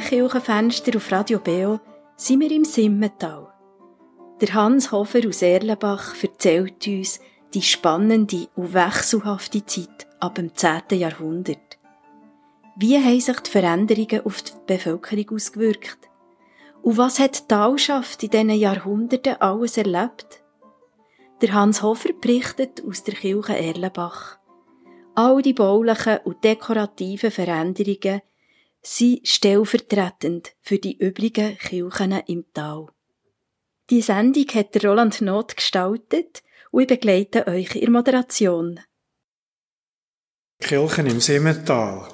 Kirchenfenster 0.00 0.96
auf 0.96 1.10
Radio 1.10 1.38
Beo 1.38 1.80
sind 2.16 2.40
wir 2.40 2.50
im 2.50 2.64
Simmental. 2.64 3.52
Der 4.40 4.54
Hans 4.54 4.92
Hofer 4.92 5.26
aus 5.26 5.42
Erlenbach 5.42 6.14
erzählt 6.22 6.86
uns 6.86 7.20
die 7.54 7.62
spannende 7.62 8.48
und 8.54 8.74
wechselhafte 8.74 9.64
Zeit 9.64 10.06
ab 10.20 10.34
dem 10.34 10.54
10. 10.54 10.82
Jahrhundert. 10.90 11.78
Wie 12.76 12.98
haben 12.98 13.20
sich 13.20 13.40
die 13.40 13.50
Veränderungen 13.50 14.26
auf 14.26 14.42
die 14.42 14.52
Bevölkerung 14.66 15.36
ausgewirkt? 15.36 15.98
Und 16.82 16.98
was 16.98 17.18
hat 17.18 17.38
die 17.38 17.48
Talschaft 17.48 18.22
in 18.22 18.30
diesen 18.30 18.50
Jahrhunderten 18.50 19.40
alles 19.40 19.78
erlebt? 19.78 20.42
Der 21.40 21.54
Hans 21.54 21.82
Hofer 21.82 22.12
berichtet 22.12 22.82
aus 22.86 23.02
der 23.02 23.14
Kirche 23.14 23.56
Erlenbach. 23.56 24.38
All 25.14 25.40
die 25.40 25.54
baulichen 25.54 26.18
und 26.24 26.44
dekorativen 26.44 27.30
Veränderungen 27.30 28.20
sind 28.86 29.26
stellvertretend 29.26 30.52
für 30.60 30.78
die 30.78 30.96
übrigen 30.96 31.58
Kirchen 31.58 32.12
im 32.26 32.44
Tal. 32.54 32.86
Die 33.90 34.00
Sendung 34.00 34.46
hat 34.54 34.84
Roland 34.84 35.20
Not 35.20 35.56
gestaltet 35.56 36.42
und 36.70 36.82
ich 36.82 36.86
begleite 36.86 37.48
euch 37.48 37.74
in 37.74 37.90
Moderation. 37.90 38.80
Kirchen 40.60 41.06
im 41.06 41.20
Simmental. 41.20 42.08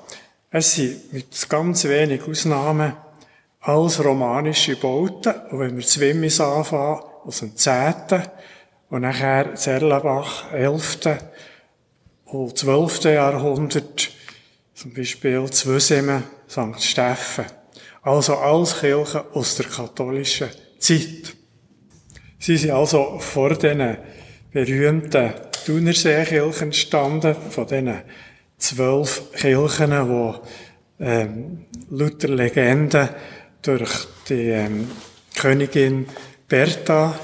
Es 0.50 0.75
sind 0.75 1.12
mit 1.12 1.49
ganz 1.49 1.84
wenig 1.84 2.22
Ausnahmen 2.22 2.97
alles 3.61 4.03
romanische 4.03 4.77
Bauten. 4.77 5.34
Und 5.50 5.61
wenn 5.61 5.77
wir 5.77 5.87
Zwimmis 5.87 6.41
anfangen, 6.41 7.03
aus 7.25 7.41
dem 7.41 7.55
10. 7.55 7.94
und 8.91 9.03
nachher 9.03 9.55
Zerlenbach, 9.55 10.53
11. 10.53 11.19
und 12.25 12.59
12. 12.59 13.05
Jahrhundert, 13.05 14.11
zum 14.75 14.94
Beispiel 14.94 15.49
Zwösimen, 15.50 16.25
St. 16.52 16.82
Steffen. 16.82 17.46
Also 18.02 18.36
alles 18.36 18.78
Kirchen 18.78 19.22
aus 19.32 19.56
der 19.56 19.66
katholischen 19.66 20.50
Zeit. 20.78 21.36
Sie 22.38 22.56
sind 22.56 22.72
also 22.72 23.18
vor 23.20 23.54
diesen 23.54 23.96
berühmten 24.52 25.32
Thunerseekirchen 25.64 26.66
entstanden, 26.68 27.34
von 27.50 27.66
diesen 27.66 28.02
zwölf 28.58 29.32
Kirchen, 29.32 29.90
die 29.90 31.04
ähm, 31.04 31.66
lauter 31.90 32.28
Legenden 32.28 33.08
durch 33.62 34.06
die 34.28 34.50
ähm, 34.50 34.90
Königin 35.34 36.06
Bertha 36.48 37.19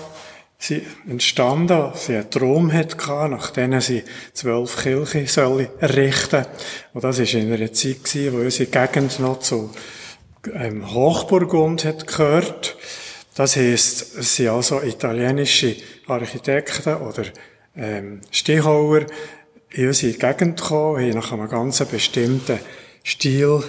sie 0.58 0.82
entstanden. 1.08 1.92
Sie 1.94 2.16
einen 2.16 2.30
Traum 2.30 2.72
hatte, 2.72 2.96
nach 3.28 3.50
denen 3.50 3.80
sie 3.80 4.02
zwölf 4.32 4.82
Kirchen 4.82 5.26
sollen 5.26 5.68
errichten 5.78 6.44
Und 6.92 7.04
das 7.04 7.18
war 7.18 7.40
in 7.40 7.52
einer 7.52 7.72
Zeit, 7.72 8.04
gewesen, 8.04 8.32
wo 8.32 8.38
unsere 8.38 8.70
Gegend 8.70 9.20
noch 9.20 9.40
zu 9.40 9.70
ähm, 10.54 10.92
Hochburgund 10.92 11.84
hat 11.84 12.06
gehört. 12.06 12.76
Das 13.34 13.56
heisst, 13.56 14.18
es 14.18 14.36
sind 14.36 14.48
also 14.48 14.82
italienische 14.82 15.76
Architekten 16.08 16.96
oder 16.96 17.24
ähm, 17.76 18.20
Stihauer 18.30 19.06
in 19.70 19.86
unsere 19.86 20.12
Gegend 20.14 20.60
gekommen, 20.60 21.02
haben 21.02 21.10
nach 21.10 21.32
einem 21.32 21.48
ganz 21.48 21.84
bestimmten 21.84 22.58
Stil 23.04 23.62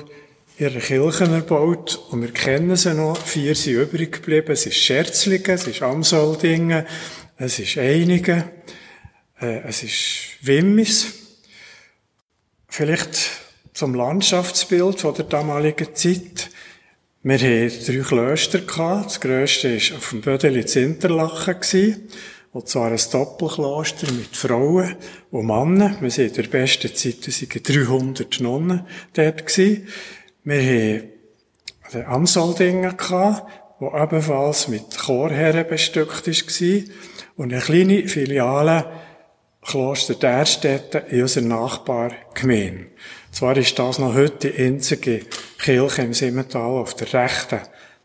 ihre 0.59 0.79
Kirchen 0.79 1.33
erbaut 1.33 1.99
und 2.11 2.21
wir 2.21 2.31
kennen 2.31 2.75
sie 2.75 2.93
noch. 2.93 3.17
Vier 3.17 3.55
sind 3.55 3.75
übrig 3.75 4.11
geblieben. 4.11 4.51
Es 4.51 4.65
ist 4.65 4.75
Scherzlingen, 4.75 5.51
es 5.51 5.65
ist 5.65 5.81
Amsoldingen, 5.81 6.85
es 7.37 7.59
ist 7.59 7.77
Einigen, 7.77 8.43
äh, 9.39 9.61
es 9.61 9.83
ist 9.83 10.37
Wimmis. 10.41 11.13
Vielleicht 12.67 13.17
zum 13.73 13.95
Landschaftsbild 13.95 14.99
von 14.99 15.13
der 15.13 15.25
damaligen 15.25 15.95
Zeit. 15.95 16.49
Wir 17.23 17.35
hatten 17.35 17.85
drei 17.85 18.03
Klöster. 18.03 18.59
Das 18.59 19.21
grösste 19.21 19.75
war 19.75 19.97
auf 19.97 20.09
dem 20.09 20.21
Bödeli 20.21 20.61
in 20.61 20.83
Interlachen. 20.83 22.09
Und 22.51 22.67
zwar 22.67 22.91
ein 22.91 22.99
Doppelkloster 23.11 24.11
mit 24.11 24.35
Frauen 24.35 24.95
und 25.31 25.45
Männern. 25.45 25.97
Wir 26.01 26.11
sind 26.11 26.35
in 26.35 26.43
der 26.43 26.49
besten 26.49 26.93
Zeit, 26.93 27.27
es 27.27 27.41
waren 27.41 27.63
300 27.63 28.39
Nonnen 28.41 28.85
dort. 29.13 29.45
Gewesen. 29.45 29.87
Wir 30.49 31.03
hatten 31.83 32.05
Amsoldingen 32.05 32.97
gehabt, 32.97 33.51
wo 33.79 33.95
ebenfalls 33.95 34.67
mit 34.67 34.97
Chorherren 34.97 35.67
bestückt 35.67 36.25
war. 36.25 36.95
Und 37.35 37.53
eine 37.53 37.61
kleine 37.61 38.07
Filiale 38.07 38.91
Kloster 39.61 40.15
Därstetten 40.15 41.05
in 41.09 41.21
unserer 41.21 41.45
Nachbargemeinde. 41.45 42.87
Zwar 43.31 43.57
ist 43.57 43.77
das 43.77 43.99
noch 43.99 44.15
heute 44.15 44.49
die 44.49 44.63
einzige 44.63 45.19
Kirche 45.59 46.01
im 46.01 46.15
Simmental 46.15 46.79
auf 46.79 46.95
der 46.95 47.13
rechten 47.13 47.59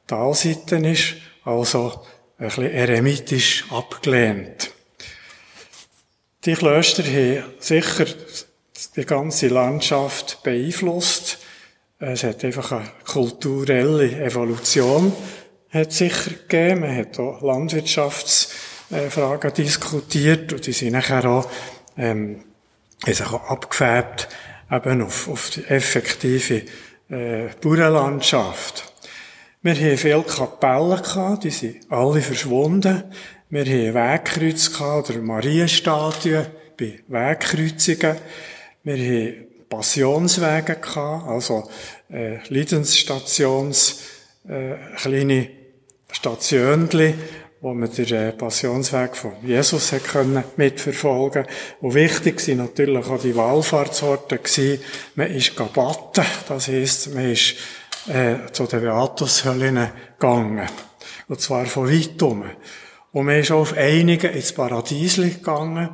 Talseite 0.06 0.77
ist, 0.87 1.15
also 1.44 2.03
ein 2.37 2.49
bisschen 2.49 2.71
eremitisch 2.71 3.65
abgelehnt. 3.71 4.71
Die 6.45 6.53
Klöster 6.53 7.04
haben 7.04 7.45
sicher 7.59 8.04
die 8.97 9.07
ganze 9.07 9.48
Landschaft 9.48 10.42
beeinflusst. 10.42 11.39
Es 11.99 12.25
hat 12.25 12.45
einfach 12.45 12.73
eine 12.73 12.91
kulturelle 13.07 14.25
Evolution 14.25 15.13
hat 15.71 15.93
sicher 15.93 16.31
gegeben. 16.31 16.81
Man 16.81 16.97
hat 16.97 17.17
auch 17.19 17.43
Landwirtschaftsfragen 17.43 19.53
diskutiert 19.55 20.53
und 20.53 20.67
die 20.67 20.73
sind 20.73 20.93
nachher 20.93 21.25
auch, 21.25 21.49
ähm, 21.97 22.45
sich 23.05 23.27
auch 23.27 23.51
abgefärbt 23.51 24.29
eben 24.71 25.03
auf, 25.03 25.29
auf 25.29 25.51
die 25.51 25.65
effektive 25.65 26.63
äh, 27.11 27.49
Bauernlandschaft. 27.61 28.93
Wir 29.63 29.75
haben 29.75 29.97
viele 29.97 30.23
Kapellen 30.23 31.03
gehabt, 31.03 31.43
die 31.45 31.51
sind 31.51 31.91
alle 31.91 32.21
verschwunden. 32.21 33.05
Wir 33.51 33.65
haben 33.65 33.95
Wegkreuz 33.95 34.73
gehabt, 34.73 35.11
oder 35.11 35.21
Marienstatuen 35.21 36.47
bei 36.79 37.01
Wegkreuzungen. 37.09 38.17
Wir 38.83 38.97
haben 38.97 39.53
Passionswege 39.74 40.76
gehabt, 40.76 41.28
also 41.28 41.68
äh, 42.10 42.38
Leidensstations, 42.48 44.03
äh, 44.48 44.76
kleine 44.97 45.48
Stationchen, 46.12 47.15
wo 47.60 47.74
man 47.74 47.91
den 47.91 48.12
äh, 48.12 48.32
Passionsweg 48.32 49.16
von 49.16 49.32
Jesus 49.42 49.92
hat 49.92 50.04
können 50.04 50.44
mitverfolgen 50.56 51.47
Und 51.80 51.94
wichtig 51.94 52.41
sind 52.41 52.59
natürlich 52.59 53.06
auch 53.06 53.21
die 53.21 53.34
Wallfahrtsorte. 53.34 54.38
Man 55.16 55.30
ist 55.30 55.56
gebatten, 55.56 56.24
das 56.47 56.68
heisst, 56.68 57.15
man 57.15 57.32
ist 57.32 57.56
äh, 58.06 58.53
zu 58.53 58.66
den 58.66 58.82
Beatushöllen 58.82 59.91
gegangen. 60.18 60.68
Und 61.26 61.41
zwar 61.41 61.66
von 61.66 61.91
weit 61.91 62.22
um. 62.22 62.44
Und 63.12 63.26
man 63.26 63.38
ist 63.41 63.50
auch 63.50 63.60
auf 63.60 63.76
einigen 63.76 64.32
ins 64.34 64.53
Paradiesli 64.53 65.30
gegangen. 65.30 65.88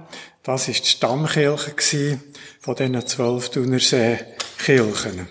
Das 0.50 0.66
ist 0.66 0.84
die 0.84 0.88
Stammkirche 0.88 2.18
von 2.58 2.74
diesen 2.74 3.06
zwölf 3.06 3.50
Thunersee-Kirchen. 3.50 5.28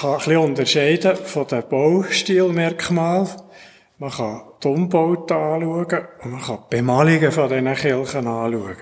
Kann 0.00 0.12
ein 0.12 0.18
bisschen 0.18 0.36
unterscheiden 0.38 1.16
von 1.16 1.46
den 1.46 1.68
Baustilmerkmalen. 1.68 3.28
man 3.98 4.10
kann 4.10 4.40
die 4.62 4.68
Umbauten 4.68 5.36
anschauen 5.36 6.06
und 6.22 6.30
man 6.30 6.40
kann 6.40 6.58
die 6.70 6.76
Bemalungen 6.76 7.32
von 7.32 7.50
diesen 7.50 7.74
Kirchen 7.74 8.26
anschauen. 8.26 8.76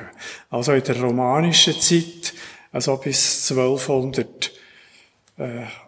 Also 0.51 0.73
in 0.73 0.85
der 0.85 1.01
romanischen 1.01 1.81
Zeit, 1.81 2.35
also 2.73 2.97
bis 2.99 3.51
1280, 3.51 4.53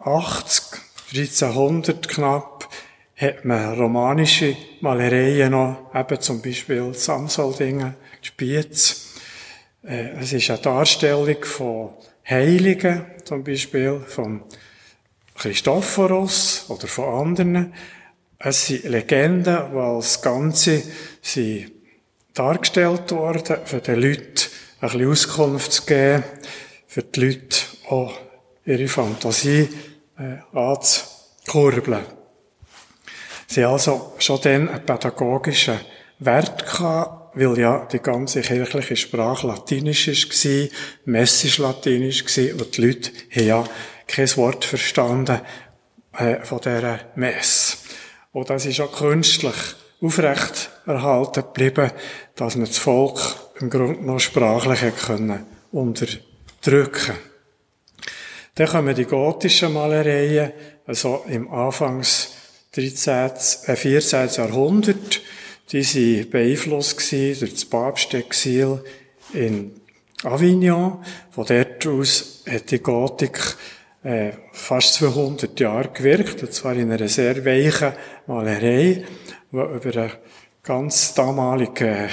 1300 0.05 2.09
knapp, 2.09 2.69
hat 3.17 3.45
man 3.45 3.79
romanische 3.79 4.57
Malereien 4.81 5.53
noch, 5.53 5.95
eben 5.95 6.21
zum 6.21 6.43
Beispiel 6.43 6.93
Samsoldingen, 6.95 7.95
Spiez. 8.23 9.15
Äh, 9.85 10.17
es 10.21 10.33
ist 10.33 10.51
eine 10.51 10.59
Darstellung 10.59 11.45
von 11.45 11.91
Heiligen, 12.29 13.07
zum 13.25 13.45
Beispiel 13.45 14.01
von 14.07 14.43
Christophorus 15.41 16.67
oder 16.69 16.87
von 16.87 17.29
anderen. 17.29 17.73
Es 18.39 18.67
sind 18.67 18.85
Legenden, 18.85 19.71
die 19.73 19.77
als 19.79 20.21
Ganze 20.21 20.83
sind 21.23 21.73
dargestellt 22.35 23.11
worden, 23.13 23.57
für 23.65 23.81
die 23.81 23.93
Leute 23.93 24.49
ein 24.81 24.91
bisschen 24.91 25.11
Auskunft 25.11 25.73
zu 25.73 25.87
geben, 25.87 26.25
für 26.87 27.03
die 27.03 27.21
Leute 27.21 27.57
auch 27.89 28.13
ihre 28.67 28.87
Fantasie 28.87 29.69
äh, 30.19 30.57
anzukurbeln. 30.57 32.05
Sie 33.47 33.65
also 33.65 34.13
schon 34.19 34.43
dann 34.43 34.69
einen 34.69 34.85
pädagogischen 34.85 35.81
Wert 36.19 36.67
gehabt, 36.67 37.35
weil 37.35 37.59
ja 37.59 37.89
die 37.91 38.01
ganze 38.01 38.43
kirchliche 38.43 38.97
Sprache 38.97 39.47
latinisch 39.47 40.07
war, 40.07 40.69
messisch 41.07 41.57
latinisch 41.57 42.25
war 42.25 42.61
und 42.61 42.77
die 42.77 42.83
Leute 42.83 43.11
haben 43.35 43.47
ja 43.47 43.65
kein 44.11 44.37
Wort 44.37 44.65
verstanden 44.65 45.41
äh, 46.19 46.37
von 46.45 46.61
dieser 46.61 47.01
Messe. 47.15 47.77
Und 48.33 48.51
das 48.51 48.67
ist 48.67 48.81
auch 48.81 48.93
künstlich 48.93 49.55
aufrecht 50.03 50.71
erhalten 50.87 51.43
geblieben, 51.43 51.91
dass 52.35 52.57
man 52.57 52.67
das 52.67 52.79
Volk 52.79 53.19
im 53.61 53.71
Grunde 53.71 54.05
noch 54.05 54.21
sprachlich 54.21 54.95
können 55.07 55.47
unterdrücken. 55.73 57.17
Dann 58.55 58.69
kommen 58.69 58.95
die 58.95 59.05
gotischen 59.05 59.73
Malereien, 59.73 60.53
also 60.87 61.25
im 61.29 61.51
Anfangs 61.51 62.33
13., 62.73 63.31
äh 63.67 63.77
14. 63.77 64.29
Jahrhundert. 64.29 65.21
Die 65.73 65.85
waren 65.85 66.31
beeinflusst 66.31 67.13
durch 67.13 67.53
das 67.53 67.65
Papstexil 67.65 68.83
in 69.33 69.81
Avignon. 70.25 71.05
Von 71.31 71.47
dort 71.47 71.87
aus 71.87 72.43
hat 72.49 72.71
die 72.71 72.81
Gotik 72.81 73.39
äh, 74.03 74.33
fast 74.53 74.95
200 74.95 75.59
Jahre 75.61 75.89
gewirkt, 75.89 76.43
und 76.43 76.53
zwar 76.53 76.75
in 76.75 76.91
einer 76.91 77.09
sehr 77.09 77.45
weichen 77.45 77.93
Malerei, 78.27 79.05
die 79.53 79.57
über 79.57 79.97
einen 79.97 80.13
ganz 80.63 81.15
damaligen 81.15 82.09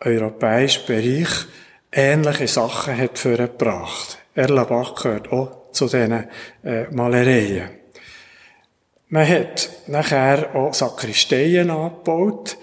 europäischen 0.00 0.86
Bereich 0.86 1.46
ähnliche 1.92 2.48
Sachen 2.48 2.96
hat 2.96 3.18
vorgebracht. 3.18 4.18
Erlabach 4.34 4.94
gehört 5.00 5.32
auch 5.32 5.70
zu 5.72 5.84
diesen 5.84 6.28
äh, 6.64 6.90
Malereien. 6.90 7.70
Man 9.08 9.28
hat 9.28 9.70
nachher 9.86 10.54
auch 10.54 10.74
Sakristeien 10.74 11.70
angebaut. 11.70 12.56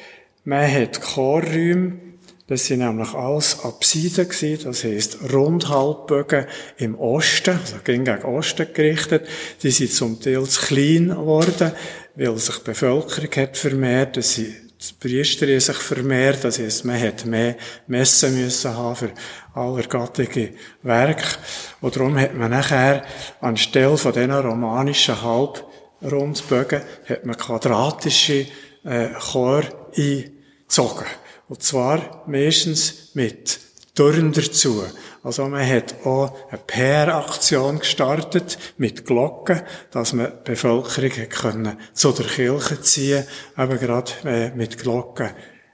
Man 0.44 0.70
hat 0.70 1.00
Chorräume. 1.02 2.11
Das 2.52 2.66
sind 2.66 2.80
nämlich 2.80 3.14
alles 3.14 3.64
Apsiden 3.64 4.28
gewesen. 4.28 4.66
Das 4.66 4.84
heisst 4.84 5.20
Rundhalbbögen 5.32 6.48
im 6.80 7.00
Osten, 7.00 7.52
also 7.52 7.78
gegen 7.82 8.22
Osten 8.26 8.68
gerichtet. 8.74 9.26
Die 9.64 9.72
sind 9.72 9.94
zum 9.94 10.20
Teil 10.20 10.44
zu 10.44 10.60
klein 10.60 11.08
geworden, 11.08 11.72
weil 12.14 12.38
sich 12.38 12.58
die 12.58 12.64
Bevölkerung 12.66 13.30
hat 13.38 13.56
vermehrt. 13.56 14.18
Das 14.18 14.36
sind 14.36 14.54
die 14.82 14.94
Priester 15.00 15.62
sich 15.62 15.78
vermehrt, 15.78 16.44
das 16.44 16.60
heisst, 16.60 16.84
man 16.84 17.00
hat 17.00 17.26
mehr 17.26 17.56
Messen 17.88 18.36
müssen 18.36 18.76
haben 18.76 18.98
für 18.98 19.12
allergattige 19.54 20.50
Werke. 20.84 21.38
Und 21.80 21.96
darum 21.96 22.20
hat 22.20 22.36
man 22.36 22.52
nachher 22.52 23.06
anstelle 23.40 23.96
von 23.96 24.12
diesen 24.12 24.30
romanischen 24.30 25.22
Halb 25.22 25.66
Rundbögen 26.02 26.82
hat 27.08 27.26
man 27.26 27.38
quadratische 27.38 28.46
äh, 28.84 29.08
Chor 29.32 29.64
eingezogen. 29.96 31.06
Und 31.52 31.62
zwar 31.62 32.24
meistens 32.28 33.10
mit 33.14 33.60
Türen 33.94 34.32
dazu. 34.32 34.86
Also 35.22 35.46
man 35.50 35.68
hat 35.68 36.06
auch 36.06 36.34
eine 36.50 36.62
PR-Aktion 36.66 37.80
gestartet 37.80 38.58
mit 38.78 39.06
Glocken, 39.06 39.62
dass 39.92 40.14
man 40.14 40.32
die 40.32 40.52
Bevölkerung 40.52 41.28
können 41.28 41.78
zu 41.92 42.14
der 42.14 42.26
Kirche 42.26 42.80
ziehen, 42.80 43.26
eben 43.58 43.80
gerade 43.80 44.12
äh, 44.24 44.52
mit 44.52 44.78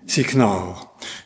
Glockensignal. 0.07 0.75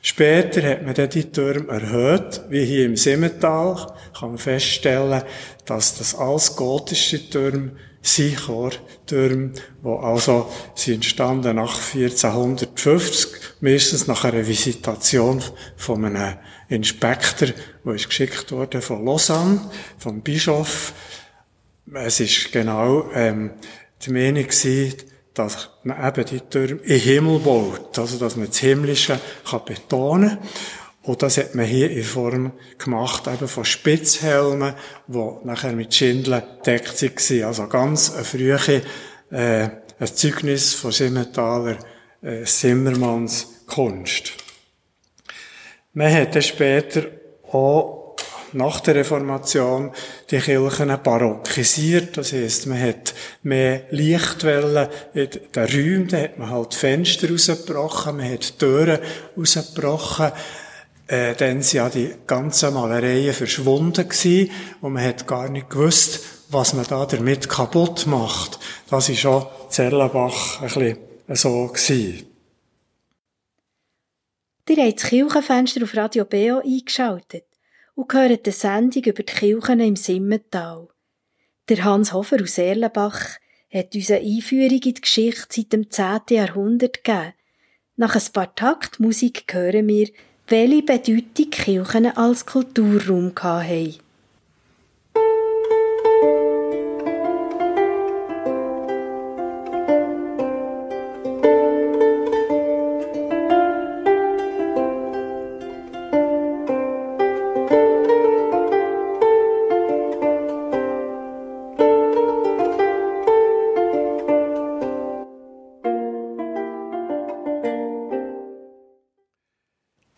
Später 0.01 0.61
hat 0.63 0.83
man 0.83 0.93
dann 0.93 1.09
die 1.09 1.31
Türme 1.31 1.71
erhöht, 1.71 2.41
wie 2.50 2.65
hier 2.65 2.85
im 2.85 2.97
Simmental, 2.97 3.93
kann 4.17 4.29
man 4.29 4.38
feststellen, 4.38 5.23
dass 5.65 5.97
das 5.97 6.15
alles 6.15 6.55
gotische 6.55 7.29
Türme 7.29 7.71
Sichor-Türme, 8.03 9.51
die 9.83 9.88
also 9.88 10.51
sie 10.73 10.95
entstanden 10.95 11.55
nach 11.55 11.93
1450, 11.93 13.29
meistens 13.61 14.07
nach 14.07 14.23
einer 14.23 14.47
Visitation 14.47 15.41
von 15.77 16.05
einem 16.05 16.38
Inspektor, 16.67 17.50
der 17.85 17.93
ist 17.93 18.09
geschickt 18.09 18.51
wurde 18.51 18.81
von 18.81 19.05
Lausanne, 19.05 19.61
vom 20.00 20.21
Bischof. 20.21 20.93
Es 21.93 22.19
ist 22.19 22.51
genau 22.51 23.11
ähm, 23.13 23.51
die 24.03 24.11
Meinung 24.11 24.47
gewesen, 24.47 25.11
dass 25.33 25.69
man 25.83 26.07
eben 26.07 26.25
die 26.25 26.39
Türme 26.41 26.81
im 26.81 27.00
Himmel 27.00 27.39
baut, 27.39 27.97
also 27.97 28.17
dass 28.17 28.35
man 28.35 28.47
das 28.47 28.57
Himmlische 28.57 29.19
kann 29.50 29.65
betonen 29.65 30.29
kann. 30.29 30.50
Und 31.03 31.23
das 31.23 31.38
hat 31.38 31.55
man 31.55 31.65
hier 31.65 31.89
in 31.89 32.03
Form 32.03 32.51
gemacht, 32.77 33.27
eben 33.27 33.47
von 33.47 33.65
Spitzhelmen, 33.65 34.75
die 35.07 35.31
nachher 35.43 35.73
mit 35.73 35.93
Schindeln 35.93 36.43
deckt 36.65 37.01
waren. 37.01 37.43
Also 37.43 37.67
ganz 37.67 38.13
eine 38.13 38.23
frühe, 38.23 38.81
äh, 39.31 39.69
ein 40.00 40.15
Zeugnis 40.15 40.73
von 40.75 40.91
Simmentaler 40.91 41.77
äh, 42.21 42.43
Zimmermanns 42.43 43.63
Kunst. 43.65 44.33
Man 45.93 46.13
hat 46.13 46.35
dann 46.35 46.41
später 46.43 47.03
auch 47.51 48.00
nach 48.53 48.79
der 48.81 48.96
Reformation 48.96 49.91
die 50.29 50.39
Kirchen 50.39 50.96
barockisiert. 51.03 52.17
Das 52.17 52.34
heisst, 52.34 52.67
man 52.67 52.81
hat 52.81 53.13
mehr 53.43 53.84
Lichtwellen 53.91 54.89
in 55.13 55.29
den 55.55 55.65
Räumen, 55.65 56.08
da 56.08 56.17
hat 56.17 56.38
man 56.38 56.50
halt 56.50 56.74
Fenster 56.74 57.29
rausgebrochen, 57.29 58.17
man 58.17 58.31
hat 58.31 58.60
Türen 58.60 59.00
rausgebrochen, 59.38 60.31
äh, 61.08 61.36
dann 61.36 61.62
sind 61.62 61.77
ja 61.77 61.89
die 61.89 62.13
ganzen 62.25 62.74
Malereien 62.74 63.34
verschwunden 63.34 64.08
gewesen 64.08 64.51
und 64.81 64.93
man 64.93 65.03
hat 65.03 65.27
gar 65.27 65.50
nicht 65.50 65.70
gewusst, 65.70 66.22
was 66.50 66.74
man 66.74 66.86
da 66.86 67.05
damit 67.05 67.50
kaputt 67.50 68.08
macht. 68.08 68.60
Das 68.89 69.10
ist 69.10 69.20
schon 69.20 69.46
Zerlenbach 69.70 70.62
ein 70.62 70.67
bisschen 70.67 70.98
so 71.27 71.67
gewesen. 71.67 72.27
Ihr 74.70 74.86
habt 74.86 75.01
das 75.01 75.10
Kirchenfenster 75.10 75.84
auf 75.84 75.98
Radio 75.98 76.24
BO 76.24 76.62
eingeschaltet 76.63 77.43
und 78.01 78.10
gehört 78.10 78.46
eine 78.46 78.53
Sendung 78.53 79.03
über 79.03 79.24
die 79.24 79.31
Kirchen 79.31 79.79
im 79.79 79.96
Simmental. 79.96 80.88
Der 81.70 81.84
Hans 81.84 82.13
Hofer 82.13 82.41
aus 82.41 82.58
Erlenbach 82.58 83.38
hat 83.72 83.93
uns 83.93 84.10
eine 84.10 84.22
Einführung 84.22 84.72
in 84.72 84.93
die 84.96 85.01
Geschichte 85.01 85.46
seit 85.50 85.72
dem 85.72 85.89
10. 85.89 86.22
Jahrhundert 86.31 87.03
gegeben. 87.03 87.34
Nach 87.98 88.15
ein 88.15 88.34
paar 88.34 88.55
Takt 88.55 89.00
Musik 89.00 89.46
hören 89.53 89.88
wir, 89.88 90.10
welche 90.48 90.81
Bedeutung 90.81 91.51
Kirchen 91.51 92.05
als 92.17 92.46
Kulturraum 92.48 93.36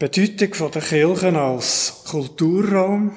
hatten. 0.04 0.38
Bedeutung 0.38 0.72
der 0.72 0.82
Kirchen 0.82 1.36
als 1.36 2.04
Kulturraum, 2.10 3.16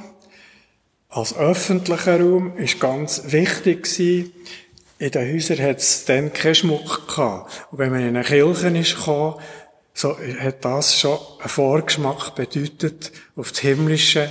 als 1.08 1.36
öffentlicher 1.36 2.20
Raum, 2.20 2.56
ist 2.56 2.80
ganz 2.80 3.22
wichtig 3.26 3.84
gewesen. 3.84 4.32
In 4.98 5.10
den 5.10 5.34
Häusern 5.34 5.58
hat 5.58 5.78
es 5.78 6.04
dann 6.04 6.32
keinen 6.32 6.54
Schmuck 6.54 7.08
gehabt. 7.08 7.66
Und 7.70 7.78
wenn 7.78 7.90
man 7.90 8.00
in 8.00 8.16
eine 8.16 8.24
Kirche 8.24 8.70
gekommen, 8.70 9.34
so 9.92 10.16
hat 10.18 10.64
das 10.64 10.98
schon 11.00 11.18
einen 11.40 11.48
Vorgeschmack 11.48 12.34
bedeutet 12.34 13.12
auf 13.34 13.50
das 13.50 13.60
himmlische 13.60 14.30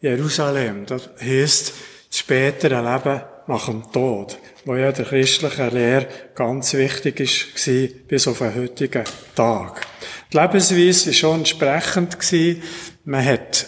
Jerusalem. 0.00 0.86
Das 0.86 1.10
heisst, 1.20 1.74
das 2.08 2.18
spätere 2.18 2.80
Leben 2.80 3.22
nach 3.50 3.66
dem 3.66 3.82
Tod, 3.92 4.38
wo 4.64 4.76
ja 4.76 4.92
der 4.92 5.04
christlichen 5.04 5.70
Lehre 5.70 6.06
ganz 6.34 6.72
wichtig 6.74 7.20
ist, 7.20 8.06
bis 8.06 8.28
auf 8.28 8.38
den 8.38 8.54
heutigen 8.54 9.04
Tag. 9.34 9.86
Die 10.32 10.38
Lebensweise 10.38 11.06
war 11.06 11.12
schon 11.12 11.38
entsprechend. 11.38 12.16
Man 13.04 13.24
hat 13.24 13.66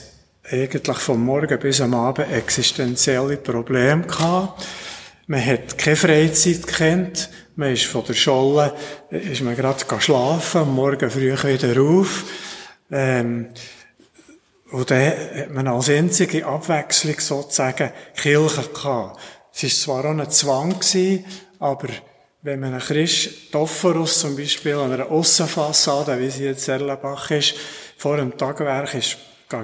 eigentlich 0.51 0.99
vom 0.99 1.25
Morgen 1.25 1.59
bis 1.59 1.81
am 1.81 1.95
Abend 1.95 2.31
existenzielle 2.33 3.37
Probleme 3.37 4.03
gehabt. 4.07 4.67
Man 5.27 5.45
hat 5.45 5.77
keine 5.79 5.97
Freizeit 5.97 6.67
gekannt. 6.67 7.31
Man 7.57 7.73
ist 7.73 7.85
von 7.85 8.05
der 8.05 8.15
Scholle, 8.15 8.75
ist 9.11 9.43
man 9.43 9.57
gerade 9.57 9.85
schlafen, 9.99 10.63
am 10.63 10.75
Morgen 10.75 11.11
früh 11.11 11.33
wieder 11.33 11.83
auf. 11.83 12.25
Ähm, 12.91 13.49
und 14.71 14.91
dann 14.91 15.13
hat 15.13 15.51
man 15.51 15.69
als 15.69 15.91
einzige 15.91 16.47
Abwechslung 16.47 17.19
sozusagen 17.19 17.91
Kirche 18.17 18.69
gehabt. 18.73 19.21
Es 19.55 19.63
war 19.63 20.03
zwar 20.03 20.11
auch 20.11 20.19
ein 20.19 20.31
Zwang 20.31 20.71
gewesen, 20.79 21.25
aber 21.59 21.89
wenn 22.43 22.61
man 22.61 22.73
einen 22.73 22.81
Christophorus 22.81 24.21
zum 24.21 24.37
Beispiel 24.37 24.75
an 24.75 24.93
einer 24.93 25.11
Aussenfassade, 25.11 26.19
wie 26.19 26.31
sie 26.31 26.45
jetzt 26.45 26.67
Erlenbach 26.69 27.31
ist, 27.31 27.55
vor 27.97 28.17
dem 28.17 28.37
Tagwerk 28.37 28.95
ist 28.95 29.17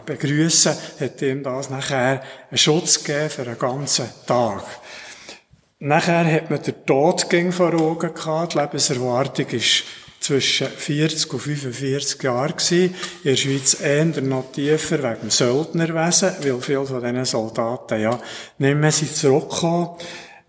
begrüßen, 0.05 0.77
hat 1.01 1.23
ihm 1.23 1.43
das 1.43 1.71
nachher 1.71 2.23
einen 2.51 2.59
Schutz 2.59 3.03
gegeben 3.03 3.31
für 3.31 3.43
einen 3.43 3.59
ganzen 3.59 4.09
Tag. 4.27 4.63
Nachher 5.81 6.31
hat 6.31 6.51
man 6.51 6.63
den 6.63 6.85
Tod 6.85 7.27
vor 7.51 7.75
Augen 7.75 8.15
gehabt. 8.15 8.55
Die 8.55 8.59
Lebenserwartung 8.59 9.47
ist 9.47 9.85
zwischen 10.21 10.69
40 10.69 11.33
und 11.33 11.41
45 11.41 12.23
Jahren 12.23 12.53
gewesen. 12.57 12.95
In 13.25 13.31
der 13.31 13.37
Schweiz 13.37 13.81
eher 13.81 14.05
noch 14.05 14.53
tiefer 14.53 15.03
wegen 15.03 15.21
dem 15.23 15.31
Söldnerwesen, 15.31 16.33
weil 16.43 16.61
viele 16.61 16.87
von 16.87 17.01
diesen 17.01 17.25
Soldaten 17.25 18.01
ja 18.01 18.21
nicht 18.59 18.77
mehr 18.77 18.93
sind 18.93 19.15
zurückgekommen. 19.15 19.91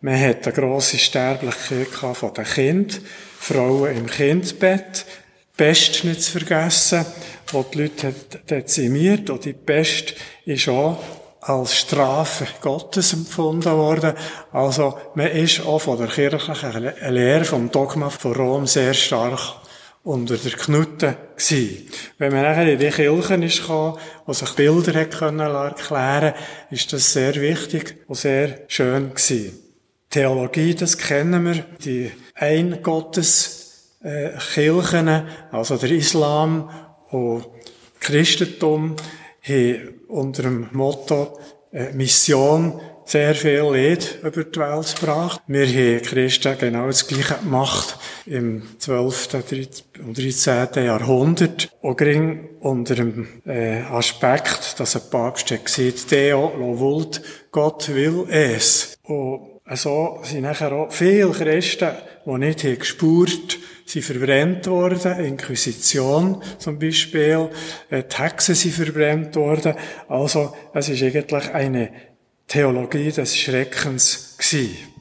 Man 0.02 0.20
hat 0.20 0.46
eine 0.48 0.56
grosse 0.56 0.98
Sterblichkeit 0.98 1.88
von 1.88 2.34
den 2.34 2.46
Kindern, 2.46 3.04
Frauen 3.40 3.98
im 3.98 4.06
Kindbett, 4.08 5.06
Pest 5.58 6.06
nicht 6.06 6.24
zu 6.24 6.40
vergessen, 6.40 7.06
wo 7.52 7.64
die 7.64 7.82
Leute 7.82 8.14
dezimiert, 8.50 9.30
und 9.30 9.44
die 9.44 9.54
Pest 9.54 10.14
ist 10.46 10.70
auch 10.70 11.04
als 11.42 11.78
Strafe 11.78 12.48
Gottes 12.62 13.14
empfunden 13.14 13.72
worden. 13.72 14.14
Also, 14.52 14.98
man 15.16 15.28
ist 15.28 15.66
auch 15.66 15.80
von 15.80 15.98
der 15.98 16.08
kirchlichen 16.08 16.92
Lehre, 17.10 17.46
vom 17.46 17.72
Dogma 17.72 18.10
von 18.10 18.34
Rom 18.34 18.68
sehr 18.68 18.94
stark 18.94 19.40
unter 20.04 20.38
der 20.38 20.52
Knute 20.52 21.18
gewesen. 21.36 21.88
Wenn 22.18 22.34
man 22.34 22.44
nachher 22.44 22.72
in 22.72 22.80
die 22.80 22.90
Kirchen 22.90 23.44
ist 23.44 23.62
gekommen, 23.62 23.98
sich 24.28 24.52
Bilder 24.52 25.00
hat 25.00 25.12
können 25.12 25.40
erklären, 25.40 26.34
ist 26.72 26.92
das 26.94 27.14
sehr 27.14 27.36
wichtig 27.36 27.98
und 28.08 28.16
sehr 28.16 28.62
schön 28.68 29.10
gewesen. 29.10 29.60
Theologie, 30.10 30.74
das 30.74 30.98
kennen 30.98 31.46
wir, 31.46 31.64
die 31.84 32.12
Eingottes 32.34 33.96
äh, 34.04 34.32
Kirchen, 34.54 35.28
also 35.52 35.78
der 35.78 35.92
Islam 35.92 36.70
und 37.12 37.46
Christentum, 38.00 38.96
haben 39.42 40.02
unter 40.08 40.44
dem 40.44 40.68
Motto 40.72 41.40
äh, 41.72 41.92
Mission 41.94 42.80
sehr 43.10 43.34
viel 43.34 43.62
Leid 43.62 44.20
über 44.22 44.44
die 44.44 44.60
Welt 44.60 44.96
gebracht. 45.00 45.42
Wir 45.48 45.66
haben 45.66 46.04
Christen 46.04 46.56
genau 46.60 46.86
das 46.86 47.08
Gleiche 47.08 47.40
gemacht 47.44 47.98
im 48.28 48.62
12. 48.78 49.34
und 50.06 50.18
13. 50.18 50.86
Jahrhundert. 50.86 51.70
Auch 51.82 51.96
gering 51.96 52.50
unter 52.60 52.94
dem 52.94 53.28
äh, 53.48 53.82
Aspekt, 53.82 54.80
dass 54.80 54.96
ein 54.96 55.10
Papst 55.10 55.50
hat 55.50 55.66
gesagt, 55.66 56.12
Deo 56.12 56.54
lo 56.56 56.78
vult, 56.78 57.22
Gott 57.52 57.90
will 57.90 58.26
es. 58.30 59.00
Und 59.04 59.60
so 59.74 60.20
sind 60.24 60.42
nachher 60.42 60.72
auch 60.72 60.92
viele 60.92 61.32
Christen, 61.32 61.90
die 62.26 62.38
nicht 62.38 62.64
haben 62.64 62.78
gespürt 62.78 63.58
sind 63.90 64.04
verbrennt 64.04 64.68
worden, 64.68 65.20
Inquisition 65.20 66.42
zum 66.60 66.78
Beispiel, 66.78 67.50
äh, 67.90 68.04
die 68.04 68.18
Hexen 68.18 68.56
sind 68.56 68.74
verbrennt 68.74 69.36
worden. 69.36 69.74
Also, 70.08 70.56
es 70.74 70.90
ist 70.90 71.02
eigentlich 71.02 71.50
eine 71.54 71.92
Theologie 72.48 73.12
des 73.12 73.38
Schreckens 73.38 74.36
gewesen. 74.38 74.99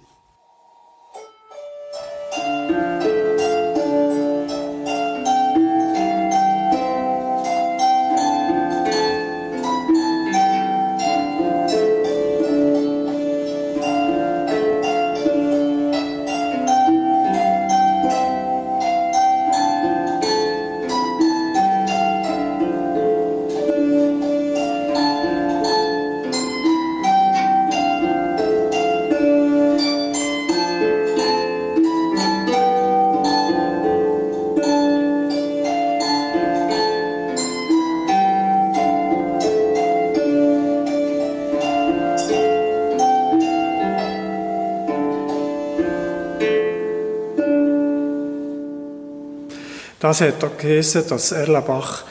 Das 50.09 50.23
hat 50.23 50.43
auch 50.43 50.57
geheissen, 50.57 51.07
dass 51.07 51.33
Erlenbach 51.33 52.05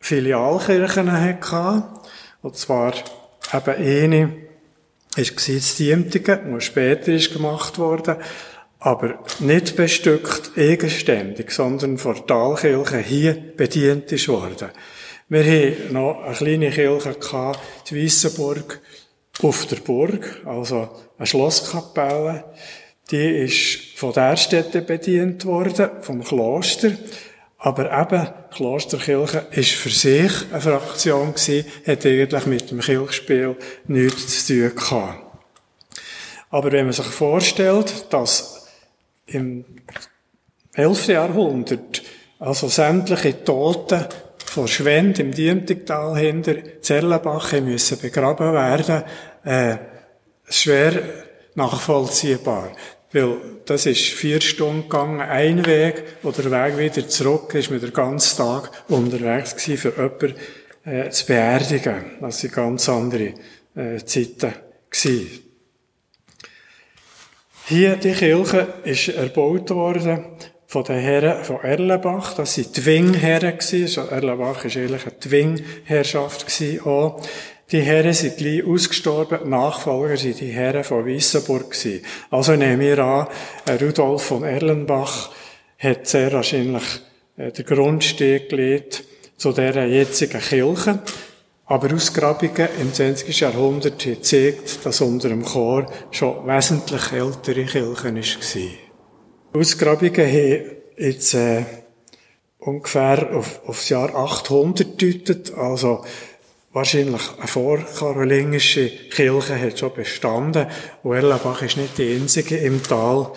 Filialkirchen 0.00 1.12
hatte. 1.12 1.84
Und 2.42 2.56
zwar 2.56 2.92
eben 3.54 3.76
eine, 3.76 4.28
war 5.14 5.54
das 5.54 5.76
Diemtigen, 5.76 6.52
die 6.52 6.60
später 6.60 7.12
ist 7.12 7.32
gemacht 7.32 7.78
worden, 7.78 8.16
aber 8.80 9.20
nicht 9.38 9.76
bestückt 9.76 10.58
eigenständig, 10.58 11.52
sondern 11.52 11.98
vor 11.98 12.26
Talkirche 12.26 12.98
hier 12.98 13.34
bedient 13.56 14.10
ist 14.10 14.26
worden. 14.26 14.70
Wir 15.28 15.44
haben 15.44 15.92
noch 15.92 16.24
eine 16.24 16.34
kleine 16.34 16.70
Kirche 16.70 17.14
gehabt, 17.14 17.60
die 17.88 18.04
Weissenburg 18.04 18.80
auf 19.40 19.66
der 19.66 19.76
Burg, 19.76 20.42
also 20.46 20.88
eine 21.16 21.26
Schlosskapelle. 21.28 22.42
Die 23.12 23.44
ist 23.44 23.96
von 23.96 24.12
der 24.12 24.36
Städte 24.36 24.82
bedient 24.82 25.44
worden, 25.44 25.90
vom 26.00 26.24
Kloster. 26.24 26.90
Aber 27.58 27.90
eben, 27.90 28.28
Klosterkirche 28.50 29.46
ist 29.50 29.72
für 29.72 29.90
sich 29.90 30.32
eine 30.52 30.60
Fraktion 30.60 31.34
gewesen, 31.34 31.64
hat 31.86 32.04
eigentlich 32.04 32.46
mit 32.46 32.70
dem 32.70 32.80
Kirchspiel 32.80 33.56
nichts 33.86 34.46
zu 34.46 34.68
tun 34.68 34.76
gehabt. 34.76 35.22
Aber 36.50 36.72
wenn 36.72 36.84
man 36.84 36.92
sich 36.92 37.06
vorstellt, 37.06 38.06
dass 38.10 38.68
im 39.26 39.64
11. 40.74 41.08
Jahrhundert 41.08 42.02
also 42.38 42.68
sämtliche 42.68 43.42
Toten 43.42 44.04
von 44.44 44.68
Schwend 44.68 45.18
im 45.18 45.32
Diemtigtal 45.32 46.16
hinter 46.16 46.80
Zerlenbach 46.80 47.52
müssen 47.52 47.98
begraben 47.98 48.52
werden, 48.52 49.02
äh, 49.44 49.76
schwer 50.48 51.02
nachvollziehbar. 51.54 52.72
Weil 53.12 53.36
das 53.64 53.86
ist 53.86 54.02
vier 54.02 54.40
Stunden 54.40 54.82
gegangen, 54.82 55.20
ein 55.20 55.64
Weg, 55.64 56.02
und 56.22 56.36
der 56.38 56.50
Weg 56.50 56.78
wieder 56.78 57.08
zurück 57.08 57.54
ist 57.54 57.70
mit 57.70 57.82
der 57.82 57.90
ganzen 57.90 58.36
Tag 58.38 58.70
unterwegs 58.88 59.56
gewesen, 59.56 59.78
für 59.78 59.92
jemanden 59.96 60.34
äh, 60.84 61.10
zu 61.10 61.26
beerdigen. 61.26 62.04
Das 62.20 62.40
sind 62.40 62.52
ganz 62.52 62.88
andere 62.88 63.34
äh, 63.74 63.98
Zeiten 64.04 64.54
gewesen. 64.90 65.42
Hier, 67.68 67.96
die 67.96 68.12
Kirche 68.12 68.74
ist 68.84 69.08
erbaut 69.08 69.70
worden 69.70 70.24
von 70.68 70.84
den 70.84 71.00
Herren 71.00 71.44
von 71.44 71.60
Erlenbach. 71.62 72.34
Das 72.34 72.54
sind 72.54 72.76
die 72.76 72.84
Wingherren 72.86 73.58
gewesen. 73.58 73.82
Also 73.84 74.02
Erlenbach 74.02 74.64
ist 74.64 74.76
eigentlich 74.76 75.02
eine 75.02 75.16
Dwingherrschaft 75.16 76.46
gewesen 76.46 76.80
auch. 76.86 77.22
Die 77.72 77.80
Herren 77.80 78.12
sind 78.12 78.36
gleich 78.36 78.64
ausgestorben, 78.64 79.50
Nachfolger 79.50 80.16
sind 80.16 80.40
die 80.40 80.52
Herren 80.52 80.84
von 80.84 81.04
Wissenburg 81.04 81.72
gewesen. 81.72 82.04
Also 82.30 82.54
nehmen 82.54 82.78
wir 82.78 82.98
an, 83.00 83.26
Rudolf 83.80 84.22
von 84.22 84.44
Erlenbach 84.44 85.32
hat 85.76 86.06
sehr 86.06 86.32
wahrscheinlich 86.32 86.84
äh, 87.36 87.50
den 87.50 87.66
Grundsteg 87.66 88.50
gelegt 88.50 89.02
zu 89.36 89.50
dieser 89.50 89.84
jetzigen 89.84 90.40
Kirche. 90.40 91.00
Aber 91.64 91.92
Ausgrabungen 91.92 92.68
im 92.80 92.94
20. 92.94 93.40
Jahrhundert 93.40 94.00
haben 94.04 94.14
gezeigt, 94.14 94.86
dass 94.86 95.00
unter 95.00 95.28
dem 95.28 95.44
Chor 95.44 95.90
schon 96.12 96.46
wesentlich 96.46 97.10
ältere 97.10 97.64
Kirchen 97.64 98.24
waren. 98.24 98.70
Ausgrabungen 99.52 100.14
haben 100.14 100.64
jetzt 100.96 101.34
äh, 101.34 101.64
ungefähr 102.60 103.34
auf, 103.34 103.60
auf 103.66 103.78
das 103.78 103.88
Jahr 103.88 104.14
800 104.14 105.02
deutet, 105.02 105.52
also 105.52 106.04
wahrscheinlich 106.76 107.22
eine 107.38 107.48
vorkarolingische 107.48 108.90
Kirche 109.08 109.58
hat 109.58 109.78
schon 109.78 109.94
bestanden. 109.94 110.66
Und 111.02 111.16
Erlenbach 111.16 111.62
ist 111.62 111.78
nicht 111.78 111.96
die 111.96 112.16
einzige 112.16 112.58
im 112.58 112.82
Tal, 112.82 113.32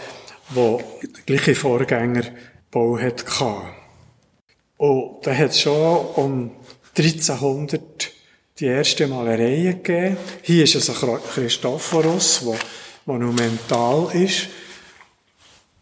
wo 0.49 0.83
gleiche 1.25 1.55
Vorgängerbau 1.55 2.99
hatte. 2.99 3.23
Und 4.75 5.25
da 5.25 5.33
hat 5.33 5.51
es 5.51 5.61
schon 5.61 6.05
um 6.15 6.51
1300 6.97 8.11
die 8.59 8.65
erste 8.65 9.07
Malerei 9.07 9.73
gegeben. 9.83 10.17
Hier 10.41 10.65
ist 10.65 10.75
es 10.75 10.89
ein 10.89 11.19
Christophorus, 11.33 12.41
der 12.43 12.59
monumental 13.05 14.09
ist. 14.15 14.49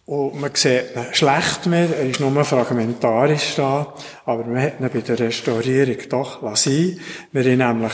Und 0.07 0.39
man 0.39 0.55
sieht 0.55 0.95
ihn 0.95 1.13
schlecht 1.13 1.65
mehr, 1.65 1.89
er 1.93 2.09
ist 2.09 2.21
nur 2.21 2.45
fragmentarisch 2.45 3.55
da, 3.55 3.93
aber 4.23 4.45
man 4.45 4.61
hat 4.61 4.79
ihn 4.79 4.89
bei 4.89 5.01
der 5.01 5.19
Restaurierung 5.19 5.97
doch 6.07 6.41
lassen. 6.41 7.01
Wir 7.33 7.43
haben 7.43 7.79
nämlich 7.79 7.93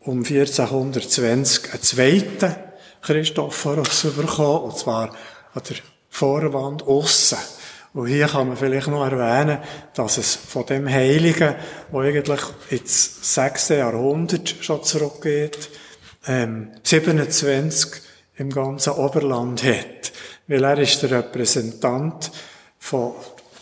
um 0.00 0.24
1420 0.24 1.74
einen 1.74 1.82
zweiten 1.82 2.56
Christophorus 3.02 4.06
bekommen, 4.16 4.64
und 4.64 4.78
zwar 4.78 5.10
an 5.52 5.62
der 5.68 5.76
Vorwand 6.08 6.84
aussen. 6.84 7.36
Und 7.92 8.06
hier 8.06 8.26
kann 8.26 8.48
man 8.48 8.56
vielleicht 8.56 8.88
noch 8.88 9.04
erwähnen, 9.04 9.58
dass 9.92 10.16
es 10.16 10.36
von 10.36 10.64
dem 10.64 10.88
Heiligen, 10.88 11.54
der 11.92 12.00
eigentlich 12.00 12.40
ins 12.70 13.34
6. 13.34 13.68
Jahrhundert 13.68 14.54
schon 14.62 14.82
zurückgeht, 14.84 15.68
ähm, 16.26 16.70
27 16.82 18.00
im 18.38 18.48
ganzen 18.48 18.94
Oberland 18.94 19.62
hat 19.62 20.00
weil 20.50 20.64
er 20.64 20.78
ist 20.78 21.00
der 21.02 21.12
Repräsentant 21.12 22.32
von 22.76 23.12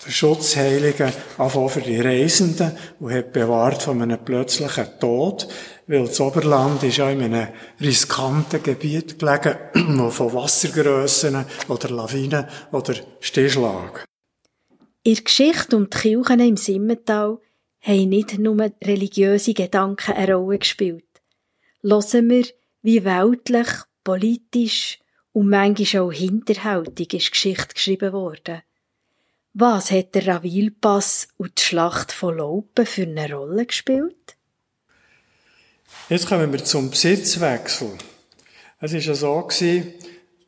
der 0.05 0.11
Schutzheiligen, 0.11 1.13
auch 1.37 1.69
für 1.69 1.83
die 1.83 2.01
Reisenden, 2.01 2.73
und 2.99 3.13
hat 3.13 3.35
bewahrt 3.35 3.83
von 3.83 4.01
einem 4.01 4.25
plötzlichen 4.25 4.87
Tod, 4.99 5.47
weil 5.87 6.07
das 6.07 6.19
Oberland 6.19 6.83
ist 6.83 6.97
ja 6.97 7.11
in 7.11 7.23
einem 7.23 7.49
riskanten 7.79 8.63
Gebiet 8.63 9.19
gelegen, 9.19 9.59
wo 9.99 10.09
von 10.09 10.33
Wassergrössen 10.33 11.45
oder 11.69 11.91
Lawinen 11.91 12.47
oder 12.73 12.95
Stehschlag. 13.21 14.07
In 15.03 15.15
der 15.15 15.25
Geschichte 15.25 15.77
um 15.77 15.91
die 15.91 15.97
Kirchen 15.97 16.41
im 16.41 16.57
Simmental 16.57 17.39
haben 17.83 18.09
nicht 18.09 18.39
nur 18.39 18.71
religiöse 18.83 19.53
Gedanken 19.53 20.13
eine 20.13 20.35
Rolle 20.35 20.59
gespielt. 20.59 21.05
Hören 21.83 22.31
wir, 22.31 22.47
wie 22.81 23.05
weltlich, 23.05 23.69
politisch 24.05 25.01
und 25.39 25.51
manchmal 25.51 26.03
auch 26.03 26.13
hinterhältig 26.13 27.15
ist 27.15 27.31
Geschichte 27.31 27.75
geschrieben 27.75 28.13
worden. 28.13 28.63
Was 29.55 29.93
hat 29.93 30.17
der 30.17 30.27
Ravilpass 30.27 31.29
und 31.37 31.57
die 31.57 31.63
Schlacht 31.63 32.11
von 32.11 32.39
Laupen 32.39 32.85
für 32.85 33.03
eine 33.03 33.33
Rolle 33.33 33.65
gespielt? 33.65 34.37
Jetzt 36.09 36.27
kommen 36.27 36.53
wir 36.53 36.65
zum 36.65 36.91
Besitzwechsel. 36.91 37.91
Es 38.81 38.93
war 38.93 38.99
ja 38.99 39.15
so, 39.15 39.49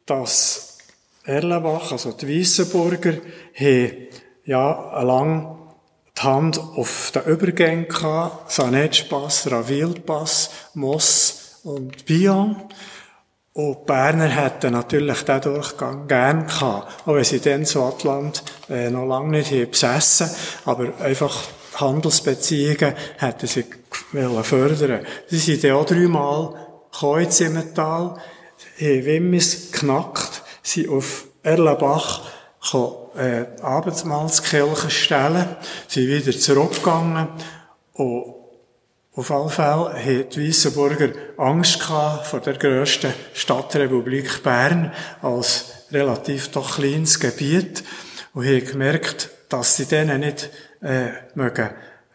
dass 0.07 0.79
Erlenbach, 1.22 1.92
also 1.92 2.11
die 2.11 2.40
Weissenburger, 2.40 3.18
ja 4.44 5.03
lang 5.03 5.57
die 6.18 6.22
Hand 6.22 6.59
auf 6.59 7.12
den 7.14 7.33
Übergängen 7.33 7.87
gehabt, 7.87 8.50
Sanetschpass, 8.50 9.48
Ravilpass, 9.53 10.50
Moss 10.74 11.61
und 11.62 12.05
Bion. 12.07 12.57
Und 13.52 13.80
die 13.80 13.86
Berner 13.86 14.28
hätten 14.28 14.72
natürlich 14.72 15.24
diesen 15.24 15.40
Durchgang 15.40 16.06
gern 16.06 16.46
gehabt, 16.46 17.02
auch 17.06 17.14
wenn 17.14 17.24
sie 17.24 17.40
dann 17.40 17.62
das 17.62 17.74
Wattland 17.74 18.44
äh, 18.68 18.90
noch 18.90 19.06
lange 19.06 19.38
nicht 19.38 19.48
hier 19.48 19.68
besessen, 19.68 20.30
aber 20.64 20.92
einfach 21.00 21.36
Handelsbeziehungen 21.74 22.94
hätten 23.18 23.46
sie 23.46 23.64
fördern. 24.42 25.06
Sie 25.28 25.38
sind 25.38 25.64
dann 25.64 25.72
auch 25.72 25.84
dreimal 25.84 26.54
gekommen 26.92 27.24
in 27.24 27.30
Zimmertal, 27.30 28.14
haben 28.78 29.04
Wimmis 29.04 29.72
geknackt, 29.72 30.42
sind 30.62 30.88
auf 30.88 31.26
Erlenbach 31.42 32.22
gekommen, 32.62 32.96
äh, 33.16 33.46
Abendmahlskirche 33.62 34.90
stellen, 34.90 35.56
sind 35.88 36.08
wieder 36.08 36.38
zurückgegangen. 36.38 37.28
Und 37.94 38.39
auf 39.16 39.31
alle 39.31 39.51
Fälle 39.51 39.94
hatten 39.94 40.31
die 40.31 40.49
Weissenburger 40.49 41.11
Angst 41.37 41.83
vor 41.83 42.40
der 42.44 42.55
grössten 42.55 43.12
Stadtrepublik 43.35 44.42
Bern 44.42 44.92
als 45.20 45.87
relativ 45.90 46.49
doch 46.53 46.77
kleines 46.77 47.18
Gebiet 47.18 47.83
und 48.35 48.46
haben 48.46 48.64
gemerkt, 48.64 49.31
dass 49.49 49.77
sie 49.77 49.87
denen 49.87 50.20
nicht 50.20 50.51
äh, 50.83 51.09
mögen 51.35 51.70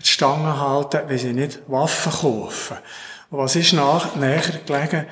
die 0.05 0.11
Stangen 0.11 0.59
halten, 0.59 1.01
wenn 1.07 1.17
sie 1.17 1.33
nicht 1.33 1.61
Waffen 1.67 2.11
kaufen. 2.11 2.77
Und 3.29 3.39
was 3.39 3.55
ist 3.55 3.73
nach, 3.73 4.15
näher 4.15 4.41
gelegen? 4.65 5.05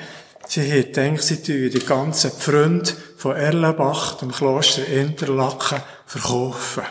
Sie 0.47 0.61
haben 0.61 0.93
gedacht, 0.93 1.23
sie 1.23 1.41
tun 1.41 1.69
die 1.69 1.85
ganzen 1.85 2.31
Pfründe 2.31 2.91
von 3.17 3.35
Erlenbach, 3.35 4.17
dem 4.17 4.31
Kloster 4.31 4.85
Interlaken, 4.85 5.81
verkaufen. 6.05 6.83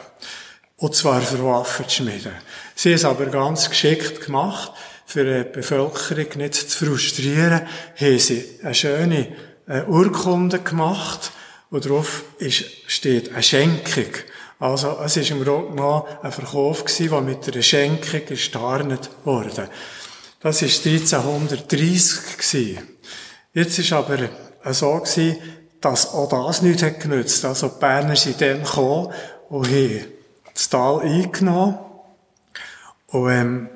Und 0.78 0.94
zwar 0.96 1.20
für 1.20 1.44
Waffen 1.44 1.86
zu 1.86 1.96
schmieden. 1.96 2.32
Sie 2.74 2.90
haben 2.90 2.96
es 2.96 3.04
aber 3.04 3.26
ganz 3.26 3.68
geschickt 3.68 4.24
gemacht. 4.24 4.72
Für 5.06 5.24
die 5.24 5.48
Bevölkerung 5.50 6.26
nicht 6.36 6.54
zu 6.54 6.86
frustrieren, 6.86 7.62
haben 7.96 8.18
sie 8.18 8.58
eine 8.62 8.74
schöne 8.74 9.28
äh, 9.66 9.82
Urkunde 9.82 10.60
gemacht. 10.60 11.32
Und 11.70 11.84
darauf 11.84 12.24
ist, 12.38 12.64
steht 12.86 13.32
eine 13.32 13.42
Schenkung. 13.42 14.12
Also, 14.58 14.98
es 15.04 15.16
war 15.16 15.30
im 15.30 15.40
genommen 15.40 16.04
ein 16.22 16.32
Verkauf 16.32 16.84
der 16.84 17.20
mit 17.20 17.52
einer 17.52 17.62
Schenkung 17.62 18.24
gestarnet 18.26 19.10
wurde. 19.24 19.68
Das 20.40 20.62
war 20.62 20.68
1330 20.68 22.38
gewesen. 22.38 22.88
Jetzt 23.54 23.90
war 23.90 23.98
aber 23.98 24.28
so 24.72 24.94
gewesen, 24.98 25.36
dass 25.80 26.12
auch 26.12 26.28
das 26.28 26.62
nichts 26.62 26.82
hat 26.82 27.00
genützt. 27.00 27.44
Also, 27.44 27.68
die 27.68 27.80
Berner 27.80 28.16
sind 28.16 28.40
dann 28.40 28.62
gekommen 28.62 29.12
und 29.48 29.68
haben 29.68 30.04
das 30.54 30.68
Tal 30.68 31.00
eingenommen. 31.00 31.78
Und, 33.12 33.30
ähm, 33.30 33.68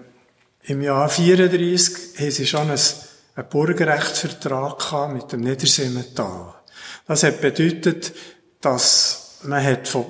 im 0.64 0.83
Jahr 0.83 1.09
34 1.09 2.18
haben 2.18 2.31
sie 2.31 2.46
schon 2.46 2.70
einen, 2.70 2.81
einen 3.37 3.49
Bürgerrechtsvertrag 3.49 5.12
mit 5.12 5.31
dem 5.31 5.42
Niedersimmental. 5.42 6.55
Das 7.07 7.22
hat 7.22 7.40
bedeutet, 7.40 8.12
dass 8.61 9.38
man 9.42 9.62
hat 9.62 9.87
von, 9.87 10.07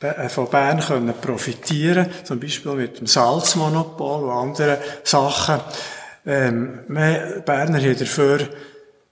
äh, 0.00 0.28
von 0.28 0.48
Bern 0.48 0.80
können 0.80 1.14
profitieren, 1.20 2.06
zum 2.24 2.40
Beispiel 2.40 2.72
mit 2.72 2.98
dem 2.98 3.06
Salzmonopol 3.06 4.24
und 4.24 4.30
anderen 4.30 4.78
Sachen. 5.04 5.60
Ähm, 6.24 6.80
Berner 6.88 7.80
haben 7.80 7.98
dafür 7.98 8.48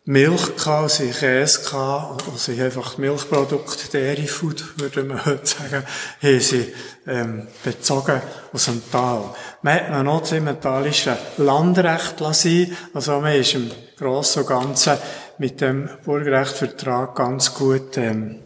Milch 0.04 0.56
gehabt, 0.56 0.92
sie 0.92 1.10
Käse 1.10 1.62
gehabt, 1.62 2.26
und 2.26 2.38
sie 2.38 2.60
einfach 2.60 2.96
Milchprodukte, 2.96 3.90
Dairy 3.92 4.26
Food, 4.26 4.80
würde 4.80 5.04
man 5.04 5.24
heute 5.26 5.46
sagen, 5.46 5.84
haben 6.22 6.40
sie, 6.40 6.72
ähm, 7.06 7.46
bezogen 7.62 8.22
aus 8.52 8.64
dem 8.64 8.82
Tal. 8.90 9.34
Man 9.60 9.74
hat 9.74 10.04
noch 10.04 10.20
das 10.20 10.32
emmentalische 10.32 11.18
Landrecht 11.36 12.18
lassen, 12.18 12.74
also 12.94 13.20
man 13.20 13.34
ist 13.34 13.54
im 13.54 13.70
Großen 13.98 14.42
und 14.42 14.48
Ganzen 14.48 14.96
mit 15.36 15.60
dem 15.60 15.90
Burgerrechtsvertrag 16.04 17.14
ganz 17.14 17.52
gut, 17.54 17.98
ähm, 17.98 18.40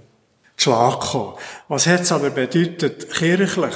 Schlag 0.56 1.00
gekommen. 1.00 1.34
Was 1.68 1.86
hat 1.86 2.02
es 2.02 2.12
aber 2.12 2.30
bedeutet, 2.30 3.12
kirchlich? 3.12 3.74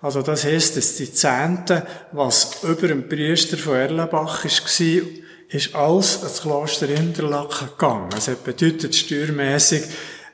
Also 0.00 0.22
das 0.22 0.44
heisst, 0.44 0.76
dass 0.76 0.96
die 0.96 1.12
Zehnte, 1.12 1.86
was 2.12 2.62
über 2.62 2.88
dem 2.88 3.08
Priester 3.08 3.58
von 3.58 3.74
Erlenbach 3.74 4.44
war, 4.44 5.02
ist 5.50 5.74
alles 5.74 6.18
ans 6.18 6.42
Kloster 6.42 6.88
Interlaken 6.88 7.68
gegangen. 7.68 8.10
Das 8.10 8.28
hat 8.28 8.44
bedeutet, 8.44 8.94
steuermässig, 8.94 9.82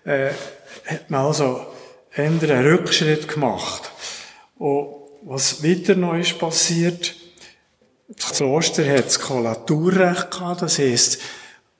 äh, 0.04 0.30
hat 0.84 1.10
man 1.10 1.26
also 1.26 1.66
einen 2.14 2.38
Rückschritt 2.38 3.26
gemacht. 3.26 3.90
Und 4.58 4.88
was 5.22 5.62
weiter 5.62 5.94
noch 5.96 6.14
ist 6.14 6.38
passiert, 6.38 7.14
das 8.08 8.34
Kloster 8.34 8.88
hat 8.88 9.06
das 9.06 9.20
Kollaturrecht 9.20 10.30
gehabt, 10.30 10.62
das 10.62 10.78
heisst, 10.78 11.18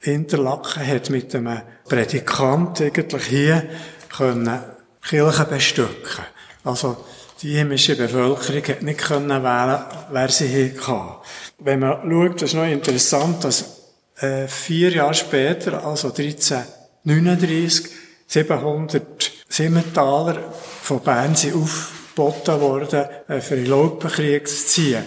Interlaken 0.00 0.86
hat 0.86 1.10
mit 1.10 1.34
einem 1.34 1.62
Predikant 1.88 2.80
eigentlich 2.80 3.24
hier 3.26 3.68
können 4.08 4.60
Kirchen 5.02 5.48
bestücken. 5.48 6.24
Also, 6.64 7.04
die 7.42 7.58
heimische 7.58 7.96
Bevölkerung 7.96 8.62
hat 8.66 8.82
nicht 8.82 8.98
können 8.98 9.42
wählen, 9.42 9.84
wer 10.10 10.28
sie 10.28 10.48
hier 10.48 10.74
hatte. 10.86 11.20
Wenn 11.58 11.80
man 11.80 12.10
schaut, 12.10 12.42
das 12.42 12.50
ist 12.50 12.54
noch 12.54 12.66
interessant, 12.66 13.42
dass 13.44 13.82
äh, 14.16 14.46
vier 14.46 14.90
Jahre 14.90 15.14
später, 15.14 15.84
also 15.84 16.08
1339, 16.08 17.90
700 18.26 19.32
Simmentaler 19.48 20.52
von 20.52 21.00
Bern 21.00 21.34
sind 21.34 21.54
aufgeboten 21.54 22.60
worden, 22.60 23.06
äh, 23.28 23.40
für 23.40 23.56
den 23.56 23.66
Laupenkrieg 23.66 24.46
zu 24.46 24.66
ziehen. 24.66 25.06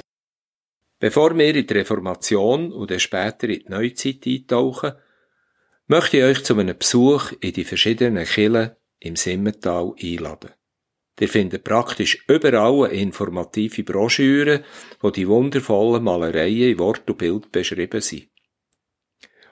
Bevor 1.00 1.38
wir 1.38 1.56
in 1.56 1.66
die 1.66 1.74
Reformation 1.74 2.74
und 2.74 2.92
dann 2.92 3.00
später 3.00 3.48
in 3.48 3.60
die 3.60 3.70
Neuzeit 3.70 4.26
eintauchen, 4.26 4.94
möchte 5.88 6.18
ich 6.18 6.24
euch 6.24 6.44
zu 6.44 6.58
einem 6.58 6.78
Besuch 6.78 7.32
in 7.40 7.54
die 7.54 7.64
verschiedenen 7.64 8.26
Kirchen 8.26 8.72
im 9.00 9.16
Simmental 9.16 9.94
einladen. 10.02 10.52
Ihr 11.20 11.28
findet 11.28 11.66
praktisch 11.66 12.24
überall 12.28 12.86
eine 12.86 12.94
informative 12.94 13.84
Broschüre, 13.84 14.64
wo 15.02 15.10
die 15.10 15.28
wundervollen 15.28 16.04
Malereien 16.04 16.72
in 16.72 16.80
Wort 16.80 17.10
und 17.10 17.18
Bild 17.18 17.52
beschrieben 17.52 18.00
sind. 18.00 18.30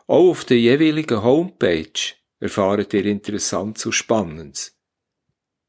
Auch 0.08 0.30
auf 0.30 0.45
der 0.45 0.58
jeweiligen 0.58 1.21
Homepage 1.21 2.13
erfahrt 2.39 2.93
ihr 2.93 3.06
Interessantes 3.06 3.86
und 3.86 3.91
Spannendes. 3.91 4.80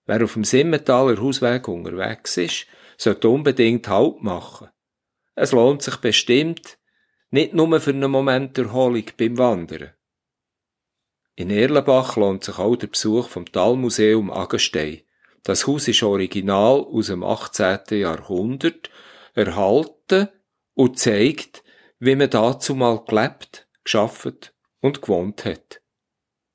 Wer 0.07 0.23
auf 0.23 0.35
dem 0.35 0.45
Simmentaler 0.45 1.21
Hausweg 1.21 1.67
unterwegs 1.67 2.37
ist, 2.37 2.67
sollte 2.97 3.29
unbedingt 3.29 3.89
Halt 3.89 4.23
machen. 4.23 4.69
Es 5.35 5.53
lohnt 5.53 5.83
sich 5.83 5.97
bestimmt, 5.97 6.79
nicht 7.31 7.55
nur 7.55 7.81
für 7.81 7.91
einen 7.91 8.11
Moment 8.11 8.57
Erholung 8.57 9.05
beim 9.17 9.37
Wandern. 9.37 9.91
In 11.35 11.51
Erlenbach 11.51 12.17
lohnt 12.17 12.45
sich 12.45 12.59
auch 12.59 12.77
der 12.77 12.87
Besuch 12.87 13.29
vom 13.29 13.51
Talmuseum 13.51 14.31
Agenstein. 14.31 15.03
Das 15.49 15.67
Haus 15.67 15.89
ist 15.89 16.03
original 16.03 16.81
aus 16.81 17.07
dem 17.07 17.25
18. 17.25 17.79
Jahrhundert, 17.99 18.91
erhalten 19.33 20.29
und 20.75 20.99
zeigt, 20.99 21.65
wie 21.99 22.17
man 22.17 22.29
dazu 22.29 22.75
mal 22.75 23.03
gelebt, 23.07 23.67
geschafft 23.83 24.53
und 24.81 25.01
gewohnt 25.01 25.47
hat. 25.47 25.81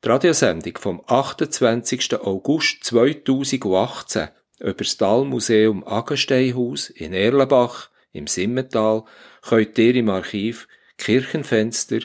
Die 0.03 0.09
Radiosendung 0.09 0.77
vom 0.77 1.01
28. 1.07 2.21
August 2.21 2.83
2018 2.83 4.27
über 4.59 4.73
das 4.73 4.97
Talmuseum 4.97 5.83
Agensteinhaus 5.87 6.91
in 6.91 7.13
Erlenbach 7.13 7.89
im 8.11 8.27
Simmental 8.27 9.05
könnt 9.41 9.75
ihr 9.79 9.95
im 9.95 10.09
Archiv 10.09 10.67
Kirchenfenster 10.99 12.01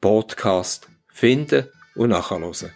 Podcast 0.00 0.88
finden 1.06 1.68
und 1.94 2.08
nachhören. 2.08 2.72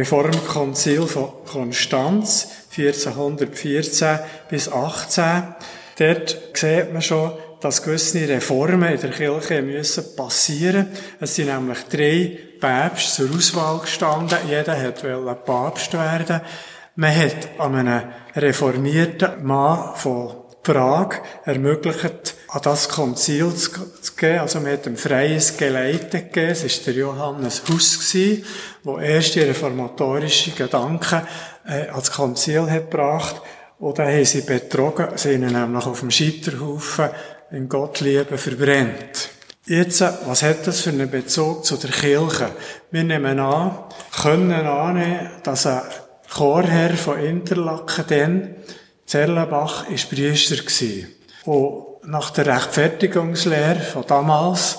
Reformkonzil 0.00 1.02
von 1.02 1.28
Konstanz 1.44 2.48
1414 2.76 4.18
bis 4.48 4.72
18. 4.72 5.54
Dort 5.98 6.38
sieht 6.54 6.92
man 6.92 7.02
schon, 7.02 7.32
dass 7.60 7.82
gewisse 7.82 8.26
Reformen 8.26 8.94
in 8.94 9.00
der 9.00 9.10
Kirche 9.10 9.60
müssen 9.60 10.16
passieren. 10.16 10.88
Es 11.20 11.34
sind 11.34 11.48
nämlich 11.48 11.84
drei 11.90 12.38
Päpste 12.58 13.26
zur 13.26 13.36
Auswahl 13.36 13.80
gestanden. 13.80 14.38
Jeder 14.48 14.82
wollte 14.82 15.34
Papst 15.44 15.92
werden. 15.92 16.40
Man 16.96 17.14
hat 17.14 17.48
an 17.58 17.74
einen 17.74 18.02
reformierten 18.34 19.44
Mann 19.44 19.94
von 19.96 20.39
Prag 20.62 21.20
ermöglicht, 21.44 22.34
an 22.48 22.60
das 22.62 22.88
Konzil 22.88 23.54
zu 23.54 23.70
gehen. 24.16 24.40
Also 24.40 24.60
man 24.60 24.72
hat 24.72 24.86
ein 24.86 24.96
freies 24.96 25.56
Geleite 25.56 26.22
gegeben. 26.22 26.50
Es 26.50 26.64
war 26.64 26.84
der 26.86 26.94
Johannes 26.94 27.62
Huss, 27.68 28.12
der 28.12 28.98
erste 28.98 29.46
reformatorische 29.46 30.50
Gedanken 30.50 31.22
äh, 31.66 31.88
als 31.88 32.10
Konzil 32.10 32.70
hat 32.70 32.90
gebracht. 32.90 33.40
Und 33.78 33.98
dann 33.98 34.08
haben 34.08 34.24
sie 34.24 34.42
betrogen, 34.42 35.08
sie 35.16 35.32
ihn 35.32 35.46
nämlich 35.46 35.86
auf 35.86 36.00
dem 36.00 36.10
Scheiterhaufen 36.10 37.08
in 37.50 37.68
Gottliebe 37.68 38.36
verbrennt. 38.36 39.30
Jetzt, 39.66 40.00
was 40.00 40.42
hat 40.42 40.66
das 40.66 40.80
für 40.80 40.90
einen 40.90 41.10
Bezug 41.10 41.64
zu 41.64 41.76
der 41.76 41.90
Kirche? 41.90 42.50
Wir 42.90 43.04
nehmen 43.04 43.38
an, 43.38 43.78
können 44.22 44.52
annehmen, 44.52 45.30
dass 45.42 45.66
ein 45.66 45.82
Chorherr 46.28 46.94
von 46.96 47.18
Interlaken 47.18 48.04
dann, 48.08 48.54
Zerlenbach, 49.10 49.88
ist 49.88 50.08
Priester. 50.08 50.54
Und 51.44 52.04
nach 52.04 52.30
der 52.30 52.46
Rechtfertigungslehre 52.46 53.80
von 53.80 54.04
damals, 54.06 54.78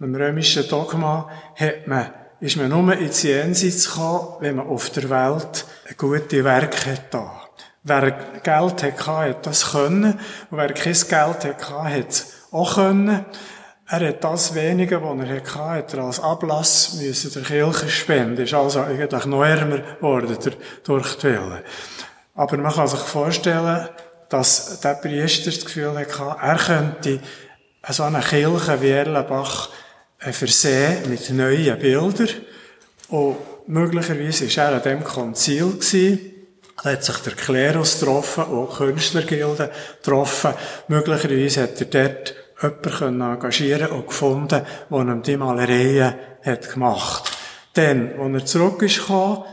dem 0.00 0.14
römischen 0.14 0.66
Dogma, 0.66 1.28
hat 1.54 1.86
man, 1.86 2.10
ist 2.40 2.56
man 2.56 2.70
nur 2.70 2.96
ins 2.96 3.22
Jenseits 3.22 3.90
gekommen, 3.92 4.28
wenn 4.40 4.56
man 4.56 4.66
auf 4.66 4.88
der 4.88 5.10
Welt 5.10 5.66
ein 5.86 5.94
gutes 5.98 6.42
Werk 6.42 6.86
hat. 6.86 7.18
Wer 7.82 8.12
Geld 8.42 8.82
hatte, 8.82 9.06
hat 9.06 9.46
das 9.46 9.72
können. 9.72 10.20
Und 10.50 10.56
wer 10.56 10.72
kein 10.72 10.94
Geld 10.94 11.10
hatte, 11.10 11.56
hat 11.68 12.08
es 12.08 12.32
auch 12.52 12.76
können. 12.76 13.26
Er 13.88 14.08
hat 14.08 14.24
das 14.24 14.54
Wenige, 14.54 15.02
was 15.02 15.28
er 15.28 15.36
hatte, 15.36 15.58
hat 15.58 15.92
er 15.92 16.04
als 16.04 16.18
Ablass 16.18 16.94
müssen 16.94 17.30
der 17.30 17.42
Kirche 17.42 17.90
spenden. 17.90 18.42
Ist 18.42 18.54
also 18.54 18.80
eigentlich 18.80 19.26
noch 19.26 19.44
ärmer 19.44 19.78
geworden 19.78 20.34
durch 20.82 21.18
die 21.18 21.24
Wille. 21.26 21.62
Aber 22.36 22.56
man 22.58 22.72
kann 22.72 22.86
sich 22.86 23.00
vorstellen, 23.00 23.88
dass 24.28 24.80
der 24.80 24.94
Priester 24.94 25.50
das 25.50 25.64
Gefühl 25.64 25.96
hatte, 25.96 26.36
er 26.40 26.56
könnte 26.56 27.20
so 27.88 28.02
eine 28.02 28.20
Kirche 28.20 28.80
wie 28.82 28.90
Erlenbach 28.90 29.70
äh, 30.20 30.32
versehen 30.32 31.08
mit 31.08 31.30
neuen 31.30 31.78
Bildern. 31.78 32.28
Und 33.08 33.36
möglicherweise 33.66 34.54
war 34.56 34.64
er 34.64 34.76
an 34.76 34.82
dem 34.82 35.04
Konzil. 35.04 35.78
Da 36.82 36.90
hat 36.90 37.04
sich 37.04 37.16
der 37.18 37.32
Klerus 37.32 38.00
getroffen 38.00 38.44
und 38.44 38.70
Künstlergilde 38.70 39.70
getroffen. 40.02 40.52
Möglicherweise 40.88 41.62
hat 41.62 41.80
er 41.80 41.86
dort 41.86 42.34
jemanden 42.62 43.20
engagieren 43.20 43.90
und 43.90 44.08
gefunden, 44.08 44.62
der 44.90 44.98
ihm 44.98 45.22
die 45.22 45.36
Malereien 45.36 46.14
hat 46.42 46.72
gemacht. 46.72 47.32
Dann, 47.72 48.12
als 48.18 48.34
er 48.34 48.46
zurück 48.46 48.82
ist 48.82 48.98
gekommen, 48.98 49.44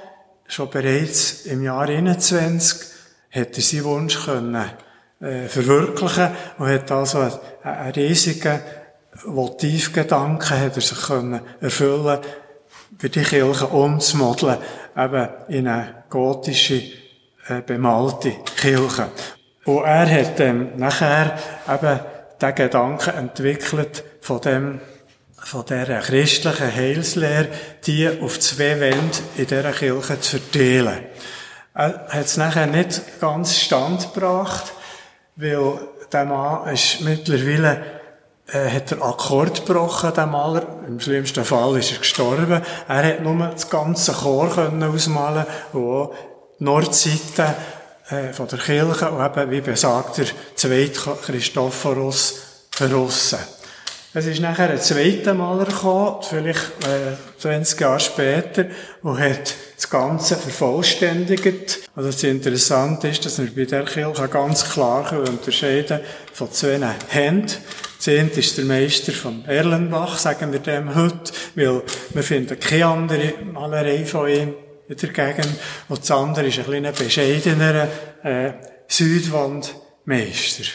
schon 0.53 0.69
bereits 0.69 1.45
im 1.45 1.63
Jahr 1.63 1.87
21, 1.87 2.87
hat 3.31 3.57
er 3.57 3.61
seinen 3.63 3.83
Wunsch 3.85 4.23
können, 4.23 4.69
äh, 5.19 5.47
verwirklichen 5.47 6.29
und 6.59 6.67
hat 6.67 6.91
also 6.91 7.19
einen, 7.19 7.39
einen 7.63 7.91
riesigen 7.93 8.59
Motivgedanken 9.25 10.59
hat 10.59 10.75
er 10.75 10.81
sich 10.81 11.01
können 11.01 11.41
erfüllen 11.59 12.19
für 12.97 13.09
die 13.09 13.23
Kirche 13.23 13.67
umzumodeln, 13.67 14.57
eben 14.95 15.27
in 15.47 15.67
eine 15.67 16.03
gotische, 16.09 16.83
äh, 17.47 17.61
bemalte 17.65 18.33
Kirche. 18.55 19.09
Und 19.65 19.83
er 19.85 20.09
hat 20.09 20.39
ähm, 20.39 20.69
nachher 20.77 21.37
eben 21.67 21.99
den 22.41 22.55
Gedanken 22.55 23.15
entwickelt 23.15 24.03
von 24.21 24.41
dem, 24.41 24.81
von 25.43 25.65
dieser 25.65 25.99
christlichen 25.99 26.73
Heilslehre, 26.73 27.47
die 27.86 28.10
auf 28.21 28.39
zwei 28.39 28.79
Wände 28.79 29.17
in 29.38 29.47
dieser 29.47 29.71
Kirche 29.71 30.19
zu 30.19 30.39
verteilen. 30.39 30.99
Er 31.73 32.08
hat 32.10 32.25
es 32.25 32.38
nachher 32.38 32.67
nicht 32.67 33.19
ganz 33.19 33.58
standgebracht, 33.58 34.73
weil 35.36 35.79
der 36.12 36.25
Mann 36.25 36.71
ist 36.73 37.01
mittlerweile, 37.01 37.84
äh, 38.47 38.69
hat 38.69 38.91
er 38.91 39.01
Akkord 39.01 39.65
gebrochen, 39.65 40.13
der 40.15 40.27
Maler. 40.27 40.65
Im 40.88 40.99
schlimmsten 40.99 41.43
Fall 41.43 41.77
ist 41.77 41.91
er 41.91 41.97
gestorben. 41.97 42.62
Er 42.88 43.03
hat 43.03 43.21
nur 43.21 43.47
das 43.47 43.69
ganze 43.69 44.13
Chor 44.13 44.49
können 44.53 44.84
ausmalen 44.84 45.45
und 45.73 45.84
auch 45.84 46.15
die 46.60 46.63
Nordseite 46.63 47.56
äh, 48.10 48.32
von 48.34 48.47
der 48.47 48.60
Kirche 48.60 49.10
und 49.10 49.25
eben, 49.25 49.51
wie 49.51 49.62
besagt, 49.62 50.19
der 50.19 50.27
zweite 50.56 51.17
Christophorus 51.25 52.36
verrissen. 52.69 53.39
Es 54.15 54.28
ist 54.28 54.41
nachher 54.41 54.69
ein 54.69 54.80
zweiter 54.80 55.34
Maler 55.34 55.65
gekommen, 55.65 56.17
vielleicht 56.21 56.62
äh, 56.86 57.39
20 57.39 57.80
Jahre 57.80 57.99
später, 57.99 58.65
und 59.02 59.17
hat 59.17 59.56
das 59.76 59.89
Ganze 59.89 60.36
vervollständigt. 60.36 61.89
Also 61.95 62.12
das 62.12 62.23
Interessante 62.23 63.08
ist, 63.08 63.26
dass 63.26 63.39
wir 63.39 63.49
bei 63.56 63.65
der 63.65 63.86
Kirche 63.86 64.28
ganz 64.28 64.69
klar 64.69 65.12
unterscheiden 65.13 65.99
von 66.32 66.52
zwei 66.52 66.80
Händen. 67.08 67.54
Das 67.97 68.08
eine 68.08 68.30
ist 68.30 68.56
der 68.56 68.65
Meister 68.65 69.13
von 69.13 69.45
Erlenbach, 69.45 70.19
sagen 70.19 70.52
wir 70.52 70.60
dem 70.60 70.93
heute, 70.93 71.34
weil 71.56 71.82
wir 72.13 72.23
finden 72.23 72.60
keine 72.60 72.86
andere 72.86 73.34
Malerei 73.52 74.06
von 74.06 74.30
ihm 74.30 74.54
in 74.89 74.95
der 74.95 75.10
Gegend. 75.10 75.56
Und 75.89 76.02
das 76.02 76.12
andere 76.12 76.45
ist 76.45 76.60
ein 76.60 76.65
bisschen 76.65 76.93
bescheidener 76.93 77.88
äh, 78.21 78.52
Südwandmeister, 78.88 80.65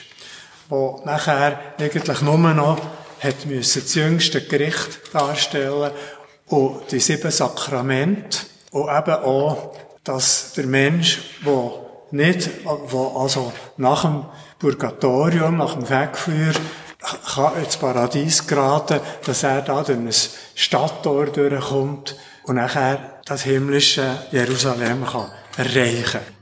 der 0.72 1.01
nachher 1.05 1.61
eigentlich 1.79 2.20
nur 2.22 2.38
noch 2.38 2.79
hat 3.20 3.46
müssen 3.46 3.83
das 3.83 3.94
jüngste 3.94 4.42
Gericht 4.42 5.00
darstellen 5.12 5.92
und 6.46 6.90
die 6.90 7.00
sieben 7.00 7.31
Sakramente 7.31 8.38
und 8.70 8.88
eben 8.88 9.14
auch, 9.14 9.74
dass 10.04 10.52
der 10.54 10.66
Mensch, 10.66 11.20
der 11.44 11.70
nicht, 12.11 12.50
wo 12.64 13.18
also 13.18 13.52
nach 13.76 14.02
dem 14.02 14.24
Purgatorium, 14.59 15.59
nach 15.59 15.74
dem 15.74 15.88
Wegfeuer, 15.88 16.54
kann 17.35 17.62
ins 17.62 17.76
Paradies 17.76 18.46
geraten, 18.46 19.00
dass 19.24 19.42
er 19.42 19.62
da 19.62 19.83
durch 19.83 19.98
ein 19.98 20.11
Stadttor 20.54 21.26
durchkommt 21.26 22.16
und 22.44 22.57
nachher 22.57 23.20
das 23.24 23.42
himmlische 23.42 24.18
Jerusalem 24.33 25.04
kann 25.04 25.31
erreichen 25.57 26.12
kann. 26.12 26.38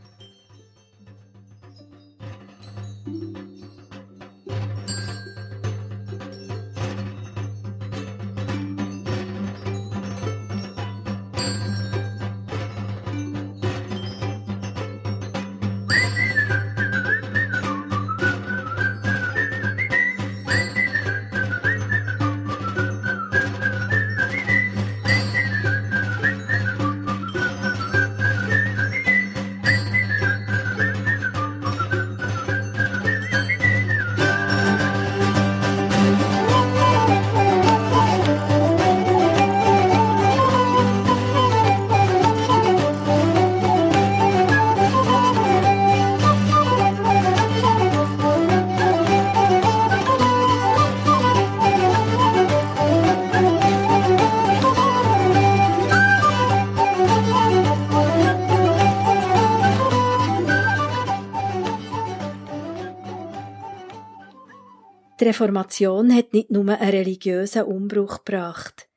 Die 65.27 65.31
Reformation 65.31 66.15
hat 66.15 66.35
nicht 66.35 66.53
nur 66.53 66.69
einen 66.69 66.89
religiösen 66.89 67.65
Umbruch 67.65 68.23
gebracht. 68.23 68.89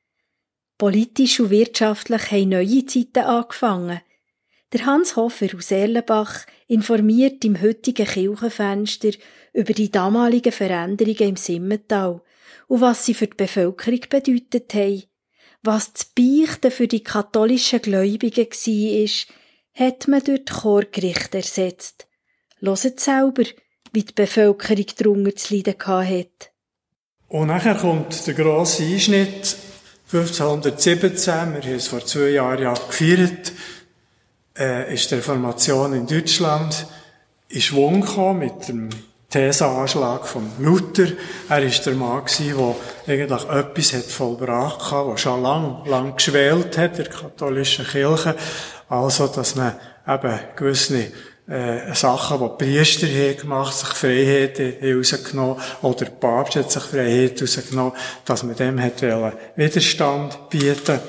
Politisch 0.78 1.40
und 1.40 1.50
wirtschaftlich 1.50 2.30
haben 2.30 2.50
neue 2.50 2.86
Zeiten 2.86 3.24
angefangen. 3.24 4.00
Der 4.72 4.86
Hans 4.86 5.16
Hofer 5.16 5.48
aus 5.56 5.72
Erlenbach 5.72 6.46
informiert 6.68 7.44
im 7.44 7.60
heutigen 7.60 8.06
Kirchenfenster 8.06 9.10
über 9.52 9.72
die 9.72 9.90
damaligen 9.90 10.52
Veränderungen 10.52 11.30
im 11.30 11.36
Simmental 11.36 12.22
und 12.68 12.80
was 12.80 13.06
sie 13.06 13.14
für 13.14 13.26
die 13.26 13.36
Bevölkerung 13.36 14.02
bedeutet 14.08 14.72
haben. 14.74 15.02
Was 15.64 15.92
das 15.92 16.04
Beichten 16.04 16.70
für 16.70 16.86
die 16.86 17.02
katholischen 17.02 17.82
Gläubigen 17.82 18.46
war, 18.46 19.84
hat 19.84 20.06
man 20.06 20.22
durch 20.22 20.44
die 20.44 20.52
Chorgerichte 20.52 21.38
ersetzt. 21.38 22.06
Loset 22.60 23.00
selber, 23.00 23.46
wie 23.92 24.04
die 24.04 24.12
Bevölkerung 24.12 24.86
darunter 24.96 25.36
zu 25.36 25.54
leiden 25.54 25.74
hat. 25.78 26.50
Und 27.28 27.46
nachher 27.46 27.76
kommt 27.76 28.26
der 28.26 28.34
grosse 28.34 28.82
Einschnitt 28.82 29.56
1517, 30.12 31.54
wir 31.54 31.62
haben 31.62 31.74
es 31.74 31.86
vor 31.86 32.04
zwei 32.04 32.30
Jahren 32.30 32.62
ja 32.62 32.74
gefeiert, 32.74 33.52
äh, 34.58 34.92
ist 34.92 35.10
die 35.10 35.14
Reformation 35.14 35.92
in 35.92 36.06
Deutschland 36.06 36.86
in 37.48 37.60
Schwung 37.60 38.00
gekommen 38.00 38.40
mit 38.40 38.68
dem 38.68 38.88
Thesenanschlag 39.28 40.26
von 40.26 40.50
Luther. 40.58 41.06
Er 41.48 41.62
war 41.62 41.70
der 41.70 41.94
Mann 41.94 42.22
der 42.26 42.74
eigentlich 43.06 43.48
etwas 43.48 43.92
hat 43.92 44.04
vollbracht 44.04 44.90
hat, 44.90 45.06
was 45.06 45.20
schon 45.20 45.42
lang, 45.42 45.86
lang 45.86 46.16
geschwält 46.16 46.76
hat, 46.76 46.98
der 46.98 47.06
katholischen 47.06 47.86
Kirche. 47.86 48.34
Also, 48.88 49.28
dass 49.28 49.54
man 49.54 49.76
eben 50.08 50.38
gewisse 50.56 51.12
äh, 51.50 51.94
Sachen, 51.94 52.38
die 52.38 52.64
die 52.64 52.64
Priester 52.64 53.06
haben 53.06 53.36
gemacht 53.36 53.76
sich 53.76 53.88
Freiheiten 53.88 54.74
herausgenommen 54.80 55.56
oder 55.82 56.04
der 56.04 56.12
Papst 56.12 56.56
hat 56.56 56.70
sich 56.70 56.82
Freiheit 56.82 57.40
herausgenommen, 57.40 57.92
dass 58.24 58.42
man 58.42 58.56
dem 58.56 58.80
hat 58.80 59.02
Widerstand 59.56 60.48
bieten 60.48 61.00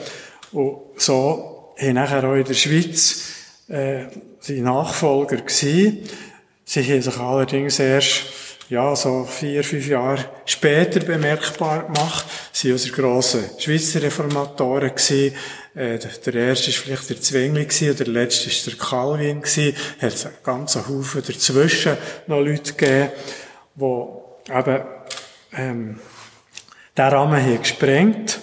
Und 0.52 0.78
so 0.98 1.74
haben 1.78 1.94
nachher 1.94 2.24
auch 2.24 2.36
in 2.36 2.44
der 2.44 2.54
Schweiz 2.54 3.24
äh, 3.68 4.06
die 4.48 4.62
Nachfolger 4.62 5.38
gewesen. 5.38 6.00
Sie 6.66 6.84
haben 6.84 7.02
sich 7.02 7.18
allerdings 7.18 7.80
erst 7.80 8.24
ja, 8.70 8.96
so 8.96 9.26
vier, 9.26 9.64
fünf 9.64 9.88
Jahre 9.88 10.26
später 10.46 11.02
bemerkbar 11.02 11.84
gemacht. 11.84 12.26
Sie 12.54 12.70
waren 12.70 12.74
unsere 12.74 12.96
grossen 12.96 13.44
Schweizer 13.60 14.02
Reformatoren 14.02 14.90
gewesen. 14.90 15.36
Äh, 15.74 16.00
der 16.00 16.36
erste 16.36 16.68
war 16.68 16.74
vielleicht 16.74 17.10
der 17.10 17.22
Zwingli 17.22 17.66
gewesen, 17.66 17.96
der 17.96 18.08
letzte 18.08 18.50
war 18.50 18.74
der 18.74 18.88
Calvin 18.88 19.42
gewesen. 19.42 19.76
Hat 20.02 20.14
es 20.14 20.26
einen 20.26 20.36
ganzen 20.44 20.88
Haufen 20.88 21.24
dazwischen 21.26 21.98
noch 22.28 22.42
Leute 22.42 22.74
gegeben, 22.74 23.10
die 23.76 24.54
eben, 24.54 24.84
ähm, 25.54 26.00
den 26.98 27.06
Rahmen 27.06 27.42
haben 27.42 27.60
gesprengt. 27.60 28.42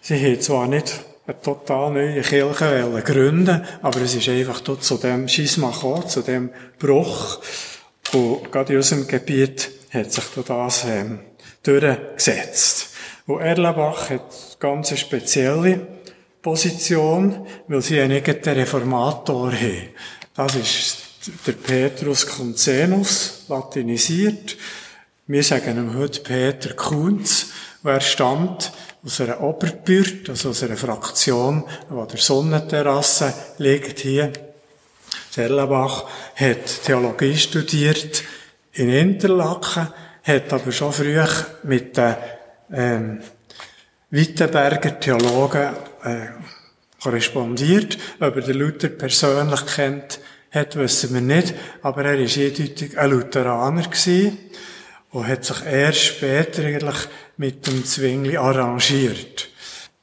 Sie 0.00 0.14
haben 0.14 0.40
zwar 0.40 0.68
nicht 0.68 1.00
eine 1.26 1.40
total 1.40 1.90
neue 1.90 2.22
Kirche 2.22 3.02
gründen 3.04 3.62
aber 3.82 4.00
es 4.00 4.14
ist 4.14 4.28
einfach 4.28 4.60
dort 4.60 4.82
zu 4.82 4.96
dem 4.96 5.28
Schisma 5.28 5.70
gekommen, 5.70 6.08
zu 6.08 6.22
dem 6.22 6.50
Bruch. 6.78 7.40
Und 8.12 8.50
gerade 8.50 8.72
in 8.72 8.78
unserem 8.78 9.06
Gebiet 9.06 9.70
hat 9.90 10.12
sich 10.12 10.24
das 10.46 10.84
ähm, 10.84 11.18
durchgesetzt. 11.62 12.90
Und 13.26 13.40
Erlenbach 13.40 14.08
hat 14.08 14.56
ganz 14.58 14.96
spezielle 14.98 15.97
Position, 16.48 17.46
weil 17.66 17.82
sie 17.82 18.00
einen 18.00 18.24
eigenen 18.24 18.58
Reformator 18.60 19.52
haben. 19.52 19.88
Das 20.34 20.54
ist 20.54 20.96
der 21.46 21.52
Petrus 21.52 22.26
Concenus, 22.26 23.44
latinisiert. 23.48 24.56
Wir 25.26 25.42
sagen 25.42 25.76
ihm 25.76 25.98
heute 25.98 26.20
Peter 26.20 26.72
Kunz, 26.72 27.48
er 27.84 28.00
stammt 28.00 28.72
aus 29.04 29.20
einer 29.20 29.42
Oberbürd, 29.42 30.30
also 30.30 30.48
aus 30.48 30.62
einer 30.62 30.78
Fraktion, 30.78 31.64
wo 31.90 32.06
der 32.06 32.18
Sonnenterrasse 32.18 33.34
liegt 33.58 33.98
hier 34.00 34.32
Serlebach 35.30 36.06
hat 36.34 36.82
Theologie 36.84 37.36
studiert 37.36 38.24
in 38.72 38.88
Interlaken, 38.88 39.88
hat 40.22 40.52
aber 40.52 40.72
schon 40.72 40.92
früh 40.94 41.20
mit 41.64 41.94
den 41.96 42.16
ähm, 42.72 43.20
Wittenberger 44.10 44.98
Theologen 44.98 45.76
äh, 46.04 46.28
korrespondiert. 47.02 47.98
Ob 48.20 48.36
er 48.36 48.42
den 48.42 48.56
Luther 48.56 48.88
persönlich 48.88 49.66
kennt, 49.66 50.20
hat, 50.50 50.76
wissen 50.76 51.14
wir 51.14 51.20
nicht. 51.20 51.54
Aber 51.82 52.04
er 52.04 52.18
war 52.18 52.20
eindeutig 52.20 52.98
ein 52.98 53.10
Lutheraner 53.10 53.82
gewesen 53.82 54.38
und 55.10 55.26
hat 55.26 55.44
sich 55.44 55.64
erst 55.64 56.04
später 56.04 56.64
eigentlich 56.64 57.08
mit 57.36 57.66
dem 57.66 57.84
Zwingli 57.84 58.36
arrangiert. 58.36 59.48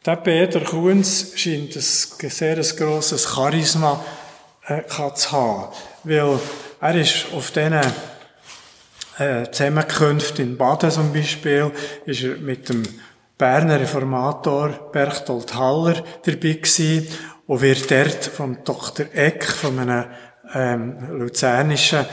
Der 0.05 0.17
Peter 0.17 0.61
Kunz 0.61 1.33
scheint 1.35 1.75
ein 1.75 1.81
sehr 1.81 2.55
grosses 2.55 3.27
Charisma 3.33 4.05
äh, 4.67 4.83
zu 5.15 5.31
haben. 5.31 5.73
Weil 6.03 6.39
er 6.79 6.95
ist 6.95 7.25
auf 7.33 7.51
diesen 7.51 7.81
äh, 9.17 9.49
Zusammenkünften 9.51 10.45
in 10.45 10.57
Baden 10.57 10.91
zum 10.91 11.11
Beispiel, 11.11 11.71
ist 12.05 12.23
er 12.23 12.37
mit 12.37 12.69
dem 12.69 12.83
Berner 13.37 13.81
Reformator 13.81 14.89
Berchtold 14.91 15.53
Haller 15.53 16.03
dabei 16.23 16.53
gewesen 16.53 17.07
und 17.47 17.61
wird 17.61 17.91
dort 17.91 18.25
vom 18.25 18.63
Dr. 18.63 19.07
Eck, 19.13 19.43
von 19.43 19.77
einem 19.79 20.05
ähm, 20.53 21.19
luzernischen 21.19 22.05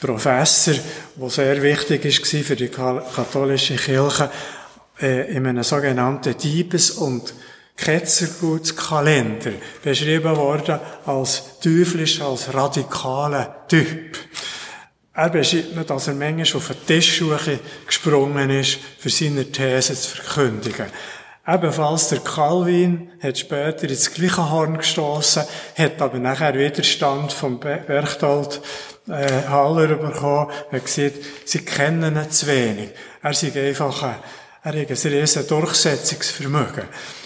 Professor, 0.00 0.74
der 1.16 1.30
sehr 1.30 1.62
wichtig 1.62 2.04
ist 2.04 2.46
für 2.46 2.54
die 2.54 2.68
katholische 2.68 3.74
Kirche, 3.76 4.30
äh, 5.00 5.32
in 5.34 5.46
einem 5.46 5.64
sogenannten 5.64 6.36
Diebes- 6.36 6.92
und 6.92 7.34
Ketzergutskalender 7.76 9.52
beschrieben 9.82 10.36
worden 10.36 10.80
als 11.06 11.58
teuflisch, 11.60 12.20
als 12.20 12.52
radikaler 12.52 13.66
Typ. 13.68 14.16
Er 15.18 15.30
beschreibt 15.30 15.74
mir, 15.74 15.82
dass 15.82 16.06
er 16.06 16.14
manchmal 16.14 16.62
auf 16.62 16.70
eine 16.70 16.78
Tischsuche 16.86 17.58
gesprungen 17.84 18.50
ist, 18.50 18.78
für 19.00 19.10
seine 19.10 19.50
These 19.50 19.96
zu 19.96 20.16
verkündigen. 20.16 20.86
Ebenfalls 21.44 22.10
der 22.10 22.20
Calvin 22.20 23.10
hat 23.20 23.36
später 23.36 23.88
ins 23.88 24.14
gleiche 24.14 24.48
Horn 24.48 24.78
gestoßen, 24.78 25.42
hat 25.76 26.00
aber 26.00 26.20
nachher 26.20 26.54
Widerstand 26.54 27.32
vom 27.32 27.58
Berchtold 27.58 28.60
äh, 29.08 29.42
Haller 29.48 29.88
bekommen, 29.96 30.52
hat 30.70 30.84
gesagt, 30.84 31.16
sie 31.46 31.64
kennen 31.64 32.14
ihn 32.14 32.30
zu 32.30 32.46
wenig. 32.46 32.90
Er 33.20 33.34
sei 33.34 33.50
einfach 33.70 34.00
ein, 34.04 34.14
ein 34.62 34.72
riesen 34.72 35.48
Durchsetzungsvermögen. 35.48 36.84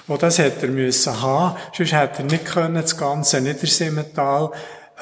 Und 0.09 0.23
das 0.23 0.39
hätte 0.39 0.65
er 0.65 0.73
müssen 0.73 1.21
haben, 1.21 1.59
sonst 1.77 1.93
hätte 1.93 2.23
er 2.23 2.25
nicht 2.25 2.47
können, 2.47 2.77
das 2.77 2.97
ganze 2.97 3.43
Niedersimmental 3.43 4.51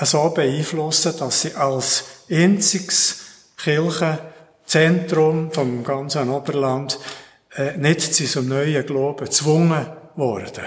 so 0.06 0.30
beeinflussen, 0.30 1.14
dass 1.18 1.42
sie 1.42 1.54
als 1.54 2.04
einziges 2.30 3.18
Kirchenzentrum 3.56 5.52
vom 5.52 5.84
ganzen 5.84 6.30
Oberland 6.30 6.98
äh, 7.56 7.76
nicht 7.76 8.14
zu 8.14 8.26
so 8.26 8.40
neuen 8.40 8.86
Glauben 8.86 9.24
gezwungen 9.24 9.86
worden. 10.16 10.64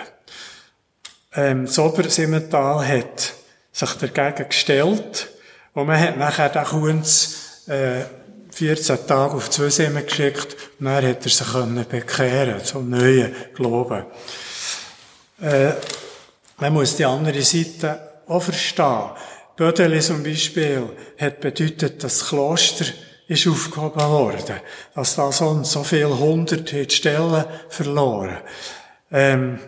Ähm, 1.34 1.66
das 1.66 1.80
Obersimmental 1.80 2.88
hat 2.88 3.34
sich 3.72 3.94
dagegen 3.94 4.50
gestellt 4.50 5.30
und 5.74 5.88
man 5.88 6.00
hat 6.00 6.18
nachher 6.18 6.50
den 6.50 6.64
Kunz 6.64 7.64
äh, 7.68 8.02
14 8.52 9.08
Tage 9.08 9.34
auf 9.34 9.50
zwei 9.50 9.70
Simmen 9.70 10.06
geschickt 10.06 10.56
und 10.80 10.86
dann 10.86 11.04
hat 11.04 11.26
er 11.26 11.32
sich 11.32 11.52
können 11.52 11.86
bekehren 11.90 12.64
zum 12.64 12.90
neuen 12.90 13.34
Glauben. 13.56 14.06
Äh, 15.42 15.72
man 16.58 16.74
muss 16.74 16.96
die 16.96 17.06
andere 17.06 17.42
Seite 17.42 18.13
auch 18.28 18.42
verstehen. 18.42 19.12
Bödeli 19.56 20.00
zum 20.00 20.24
Beispiel 20.24 20.90
hat 21.20 21.40
bedeutet, 21.40 22.04
dass 22.04 22.20
das 22.20 22.30
Kloster 22.30 22.86
ist 23.28 23.48
aufgehoben 23.48 24.02
worden. 24.02 24.56
Dass 24.96 25.16
da 25.16 25.32
sonst 25.32 25.72
so 25.72 25.84
viele 25.84 26.18
hunderte 26.18 26.90
Stellen 26.90 27.46
verloren. 27.70 28.38
Ähm, 29.12 29.60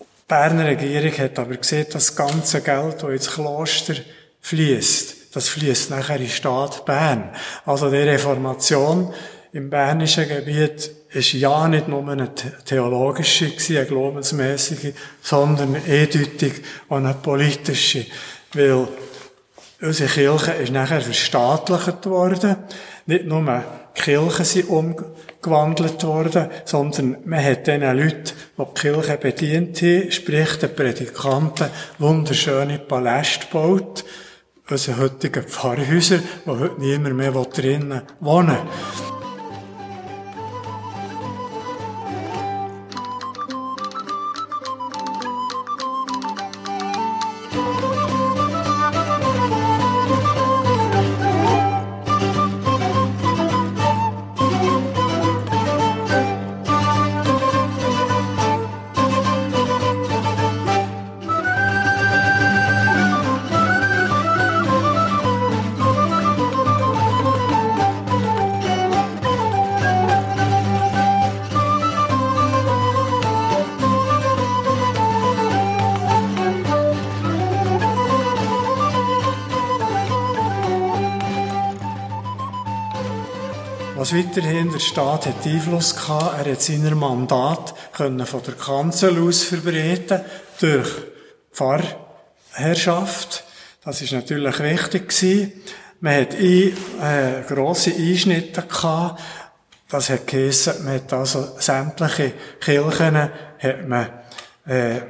die 0.00 0.04
Berner 0.28 0.66
Regierung 0.66 1.18
hat 1.18 1.38
aber 1.38 1.56
gesehen, 1.56 1.86
dass 1.92 2.06
das 2.06 2.16
ganze 2.16 2.62
Geld, 2.62 3.02
das 3.02 3.10
ins 3.10 3.30
Kloster 3.30 3.94
fließt, 4.40 5.36
das 5.36 5.48
fließt 5.48 5.90
nachher 5.90 6.16
in 6.16 6.22
die 6.22 6.30
Stadt 6.30 6.84
Bern. 6.84 7.34
Also 7.66 7.90
die 7.90 7.96
Reformation 7.96 9.12
im 9.52 9.70
bernischen 9.70 10.28
Gebiet 10.28 10.90
ist 11.14 11.32
ja 11.32 11.68
nicht 11.68 11.88
nur 11.88 12.06
eine 12.08 12.34
theologische, 12.34 13.52
eine 13.70 13.86
glaubensmäßige, 13.86 14.92
sondern 15.22 15.76
eindeutig 15.76 16.54
auch 16.88 16.96
eine 16.96 17.14
politische. 17.14 18.06
Weil 18.52 18.88
unsere 19.80 20.10
Kirche 20.10 20.52
ist 20.52 20.72
nachher 20.72 21.00
verstaatlicht 21.00 22.06
worden. 22.06 22.56
Nicht 23.06 23.26
nur 23.26 23.62
die 23.96 24.00
Kirchen 24.00 24.44
sind 24.44 24.68
umgewandelt 24.68 26.02
worden, 26.02 26.48
sondern 26.64 27.18
man 27.24 27.44
hat 27.44 27.66
diesen 27.66 27.82
Leuten, 27.82 28.32
die 28.58 28.64
die 28.64 28.80
Kirche 28.80 29.16
bedient 29.16 29.82
haben, 29.82 30.10
sprich 30.10 30.56
den 30.58 30.74
Predikanten, 30.74 31.68
wunderschöne 31.98 32.78
Paläste 32.80 33.46
gebaut. 33.46 34.04
Unsere 34.68 34.98
heutigen 34.98 35.44
Pfarrhäuser, 35.44 36.20
wo 36.46 36.58
heute 36.58 36.80
niemand 36.80 37.16
mehr 37.16 37.32
drinnen 37.32 38.02
wohnen 38.20 38.48
will. 38.48 39.23
Was 84.04 84.14
weiterhin 84.14 84.70
der 84.70 84.80
Staat 84.80 85.24
hat 85.24 85.46
Einfluss 85.46 85.96
gehabt, 85.96 86.38
er 86.38 86.52
hat 86.52 86.60
seiner 86.60 86.94
Mandat 86.94 87.74
können 87.94 88.26
von 88.26 88.42
der 88.42 88.52
Kanzel 88.52 89.18
aus 89.18 89.44
verbreiten 89.44 90.20
durch 90.60 90.90
Pfarrherrschaft. 91.50 93.44
Das 93.82 94.02
ist 94.02 94.12
natürlich 94.12 94.58
wichtig 94.58 95.08
gewesen. 95.08 95.52
Man 96.00 96.20
hat 96.20 96.34
ein, 96.34 96.76
äh, 97.00 97.44
grosse 97.48 97.94
Einschnitte 97.94 98.60
gehabt. 98.60 99.22
Das 99.88 100.10
hat 100.10 100.26
geheissen, 100.26 100.84
man 100.84 100.96
hat 100.96 101.10
also 101.10 101.52
sämtliche 101.58 102.34
Kirchen 102.60 103.16
hat 103.16 103.88
man, 103.88 104.10
äh, 104.66 105.00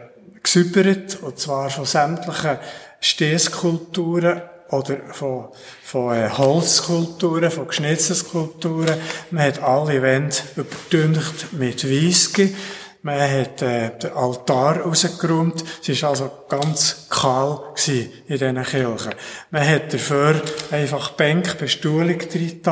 gesäubert, 0.41 1.21
und 1.21 1.37
zwar 1.41 1.69
von 1.69 1.85
sämtlichen 1.85 2.59
Stehskulpturen 3.01 4.43
oder 4.70 4.96
von, 5.12 5.48
von 5.83 6.14
äh, 6.14 6.29
Holzskulpturen, 6.31 7.50
von 7.50 7.68
Geschnitzelskulpturen. 7.68 8.96
Man 9.31 9.44
hat 9.44 9.62
alle 9.62 10.03
Wände 10.03 10.37
überdüncht 10.57 11.53
mit 11.53 11.85
Weissgi. 11.88 12.55
Man 13.03 13.20
hat 13.20 13.61
äh, 13.61 13.90
den 13.98 14.12
Altar 14.12 14.81
rausgeräumt. 14.81 15.62
Es 15.87 16.03
war 16.03 16.11
also 16.11 16.31
ganz 16.48 17.07
kahl 17.11 17.61
in 17.87 18.11
diesen 18.27 18.62
Kirchen. 18.62 19.14
Man 19.50 19.68
hat 19.68 19.92
dafür 19.92 20.40
einfach 20.70 21.11
Bänke, 21.11 21.55
Bestuhlung 21.55 22.18
drin 22.18 22.62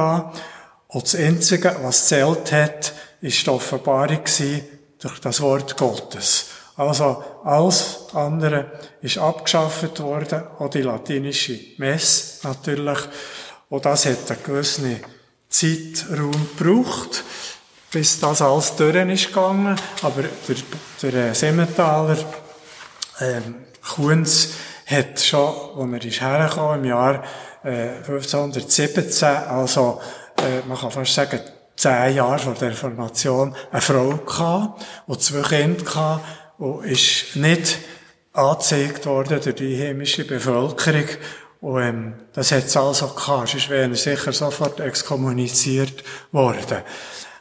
Und 0.88 1.04
das 1.04 1.14
Einzige, 1.14 1.76
was 1.82 2.08
zählt 2.08 2.50
hat, 2.50 2.94
ist 3.20 3.46
die 3.46 3.50
Offenbarung 3.50 4.22
durch 4.98 5.18
das 5.20 5.40
Wort 5.42 5.76
Gottes. 5.76 6.46
Also 6.76 7.22
alles 7.44 8.06
andere 8.14 8.72
ist 9.00 9.18
abgeschafft 9.18 10.00
worden, 10.00 10.42
auch 10.58 10.70
die 10.70 10.82
latinische 10.82 11.58
Messe 11.78 12.46
natürlich. 12.46 12.98
Und 13.68 13.84
das 13.84 14.06
hat 14.06 14.30
einen 14.30 14.42
gewissen 14.42 15.00
Zeitraum 15.48 16.48
gebraucht, 16.56 17.24
bis 17.90 18.20
das 18.20 18.42
alles 18.42 18.76
durch 18.76 18.94
ist 18.94 19.28
gegangen. 19.28 19.76
Aber 20.02 20.22
der, 20.22 20.56
der 21.10 21.30
äh, 21.30 21.34
Semmentaler 21.34 22.16
ähm, 23.20 23.54
Kunz 23.94 24.50
hat 24.86 25.20
schon, 25.20 25.92
als 25.92 26.02
er 26.02 26.08
ist 26.08 26.20
hergekommen, 26.20 26.80
im 26.80 26.84
Jahr 26.86 27.24
äh, 27.64 27.96
1517, 28.06 29.28
also 29.28 30.00
äh, 30.38 30.66
man 30.66 30.78
kann 30.78 30.90
fast 30.90 31.14
sagen, 31.14 31.40
zehn 31.76 32.16
Jahre 32.16 32.38
vor 32.38 32.54
der 32.54 32.70
Reformation, 32.70 33.54
eine 33.70 33.80
Frau 33.80 34.16
gehabt, 34.16 34.84
die 35.06 35.18
zwei 35.18 35.42
Kinder 35.42 35.94
hatte, 35.94 36.24
und 36.62 36.84
ist 36.84 37.34
nicht 37.34 37.78
angezeigt 38.32 39.04
worden 39.06 39.40
durch 39.42 39.56
die 39.56 39.82
heimische 39.82 40.24
Bevölkerung. 40.24 41.08
Und, 41.60 41.82
ähm, 41.82 42.14
das 42.32 42.52
hat 42.52 42.66
es 42.66 42.76
also 42.76 43.08
gehabt. 43.08 43.48
Sonst 43.48 43.68
wäre 43.68 43.90
er 43.90 43.96
sicher 43.96 44.32
sofort 44.32 44.78
exkommuniziert 44.78 46.04
worden. 46.30 46.82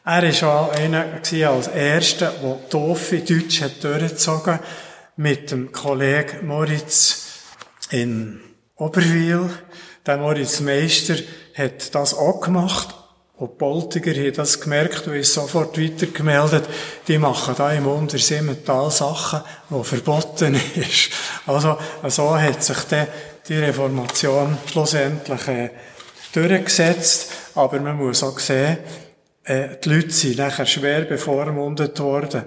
Er 0.03 0.41
war 0.41 0.61
auch 0.61 0.71
einer 0.71 1.05
als 1.49 1.67
Erster, 1.67 2.33
der 2.41 2.69
Toffe 2.69 3.19
Deutsch 3.19 3.61
hat 3.61 3.83
durchgezogen 3.83 4.59
mit 5.17 5.51
dem 5.51 5.71
Kollegen 5.71 6.47
Moritz 6.47 7.27
in 7.91 8.41
Oberwil. 8.75 9.51
Der 10.03 10.17
Moritz 10.17 10.61
Meister 10.61 11.15
hat 11.55 11.93
das 11.93 12.15
auch 12.15 12.41
gemacht 12.41 12.95
und 13.41 13.95
die 13.95 14.01
haben 14.01 14.33
das 14.33 14.61
gemerkt 14.61 15.07
und 15.07 15.15
ist 15.15 15.33
sofort 15.33 15.75
weitergemeldet. 15.81 16.63
Die 17.07 17.17
machen 17.17 17.55
da 17.57 17.71
im 17.71 17.87
Untersimmental 17.87 18.91
Sachen, 18.91 19.41
die 19.67 19.83
verboten 19.83 20.55
ist. 20.75 21.09
Also, 21.47 21.77
so 22.07 22.39
hat 22.39 22.63
sich 22.63 22.77
dann 22.83 23.07
die 23.47 23.57
Reformation 23.57 24.59
schlussendlich 24.69 25.47
äh, 25.47 25.69
durchgesetzt. 26.33 27.31
Aber 27.55 27.79
man 27.79 27.97
muss 27.97 28.21
auch 28.21 28.37
sehen, 28.37 28.77
äh, 29.43 29.69
die 29.83 29.89
Leute 29.89 30.11
sind 30.11 30.37
nachher 30.37 30.67
schwer 30.67 31.01
bevormundet 31.01 31.99
worden. 31.99 32.43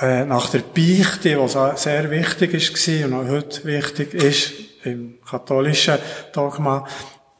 Äh, 0.00 0.24
nach 0.24 0.48
der 0.48 0.60
Beichte, 0.60 1.36
die 1.36 1.78
sehr 1.78 2.10
wichtig 2.10 2.54
war 2.54 3.06
und 3.06 3.14
auch 3.14 3.30
heute 3.30 3.64
wichtig 3.66 4.14
ist 4.14 4.52
im 4.84 5.18
katholischen 5.28 5.98
Dogma, 6.32 6.86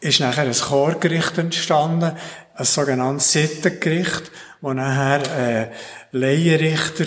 ist 0.01 0.21
nachher 0.21 0.45
ein 0.45 0.53
Chorgericht 0.53 1.39
entstanden, 1.39 2.17
ein 2.55 2.65
sogenanntes 2.65 3.33
Sittengericht, 3.33 4.31
wo 4.61 4.73
nachher 4.73 5.23
äh, 5.39 5.71
Laienrichter 6.13 7.05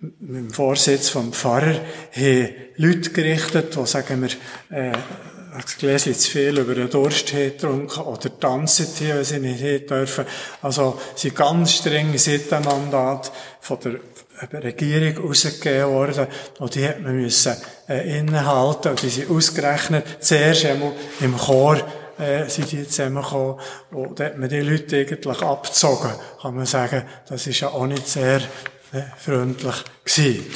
mit 0.00 0.20
dem 0.20 0.50
Vorsitz 0.50 1.10
vom 1.10 1.32
Pfarrer 1.32 1.80
haben 2.12 2.48
Leute 2.76 3.10
gerichtet, 3.10 3.76
die, 3.76 3.86
sagen 3.86 4.22
wir, 4.22 4.76
äh, 4.76 4.92
ein 5.54 5.64
Gläschen 5.78 6.14
zu 6.14 6.30
viel 6.30 6.58
über 6.58 6.74
den 6.74 6.88
Durst 6.88 7.30
getrunken 7.30 8.00
oder 8.00 8.40
tanzen 8.40 8.86
hier, 8.98 9.16
wenn 9.16 9.24
sie 9.24 9.38
nicht 9.38 9.90
dürfen. 9.90 10.24
Also, 10.62 10.98
sie 11.14 11.30
ganz 11.30 11.74
strenge 11.74 12.18
Sittenmandat 12.18 13.30
von 13.60 13.78
der 13.80 14.64
Regierung 14.64 15.28
rausgegeben 15.28 15.90
worden. 15.90 16.26
Und 16.58 16.74
die 16.74 16.88
hat 16.88 17.02
man 17.02 17.16
müssen, 17.16 17.54
äh, 17.88 18.18
innehalten. 18.18 18.92
Und 18.92 19.02
die 19.02 19.10
sind 19.10 19.30
ausgerechnet 19.30 20.04
zuerst 20.20 20.64
einmal 20.64 20.92
im 21.20 21.36
Chor 21.36 21.76
äh, 22.22 22.48
sind 22.48 22.72
die 22.72 22.86
zusammengekommen. 22.86 23.56
Und 23.90 24.18
da 24.18 24.26
hat 24.26 24.38
man 24.38 24.48
die 24.48 24.60
Leute 24.60 24.98
eigentlich 24.98 25.42
abgezogen, 25.42 26.12
kann 26.40 26.54
man 26.54 26.66
sagen. 26.66 27.02
Das 27.28 27.46
ist 27.46 27.60
ja 27.60 27.68
auch 27.68 27.86
nicht 27.86 28.08
sehr 28.08 28.40
äh, 28.92 29.02
freundlich 29.18 29.84
gewesen. 30.04 30.46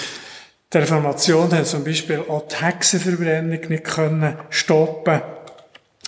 Die 0.73 0.79
Reformation 0.79 1.53
hat 1.53 1.67
zum 1.67 1.85
Beispiel 1.85 2.25
auch 2.29 2.49
die 2.49 2.57
Hexenverbrennung 2.57 3.61
nicht 3.69 3.85
können 3.85 4.37
stoppen. 4.51 5.23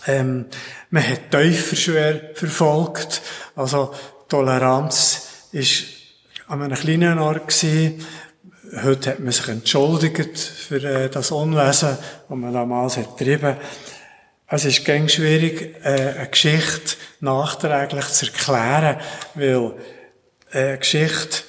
Ähm, 0.07 0.47
man 0.91 1.09
hat 1.09 1.31
Täufer 1.31 1.77
schwer 1.77 2.31
verfolgt. 2.35 3.23
Also 3.55 3.95
Toleranz 4.29 5.49
ist 5.53 5.85
an 6.49 6.63
einem 6.63 6.77
kleinen 6.77 7.19
Ort 7.19 7.49
gewesen. 7.49 8.05
Heute 8.83 9.11
hat 9.11 9.21
man 9.21 9.33
sich 9.33 9.49
entschuldigt 9.49 10.39
für 10.39 10.83
äh, 10.83 11.09
das 11.09 11.31
Unwesen, 11.31 11.97
das 12.29 12.37
man 12.37 12.53
damals 12.53 12.97
hat 12.97 13.17
getrieben. 13.17 13.57
Es 14.51 14.65
ist 14.65 14.85
ganz 14.85 15.13
schwierig, 15.13 15.77
äh, 15.85 16.15
eine 16.17 16.29
Geschichte 16.29 16.97
nachträglich 17.21 18.07
zu 18.07 18.27
erklären, 18.27 18.97
weil 19.35 19.75
äh, 20.53 20.59
eine 20.59 20.79
Geschichte 20.79 21.43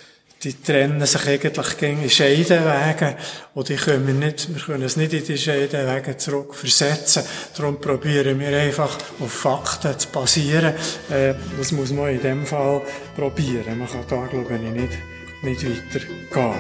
die 0.43 0.54
trennen 0.54 1.06
sich 1.06 1.28
eigentlich 1.28 1.78
gegen 1.78 2.02
die 2.02 2.10
Scheidenwege 2.10 3.18
und 3.54 3.68
die 3.68 3.76
können 3.76 4.08
wir 4.08 4.14
nicht, 4.14 4.54
wir 4.54 4.62
können 4.62 4.84
es 4.84 4.95
nicht 4.95 5.14
in 5.14 5.26
die 5.26 5.38
Scheidenwege 5.38 6.16
zurückversetzen. 6.16 7.24
Darum 7.58 7.82
probieren 7.82 8.39
wir 8.39 8.58
einfach 8.58 8.97
auf 9.20 9.34
Fakten 9.34 10.00
zu 10.00 10.08
basieren. 10.10 10.74
Äh, 11.10 11.34
das 11.58 11.72
muss 11.74 11.91
man 11.91 12.10
in 12.10 12.22
dem 12.22 12.45
Fall 12.45 12.82
probieren. 13.16 13.80
Man 13.80 13.88
kann 13.89 14.06
da, 14.08 14.26
glaube 14.28 14.56
ich, 14.56 14.62
nicht, 14.62 14.97
nicht 15.43 15.66
weiter 15.66 16.56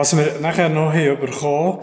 Was 0.00 0.16
wir 0.16 0.38
nachher 0.40 0.68
noch 0.68 0.92
haben 0.92 1.80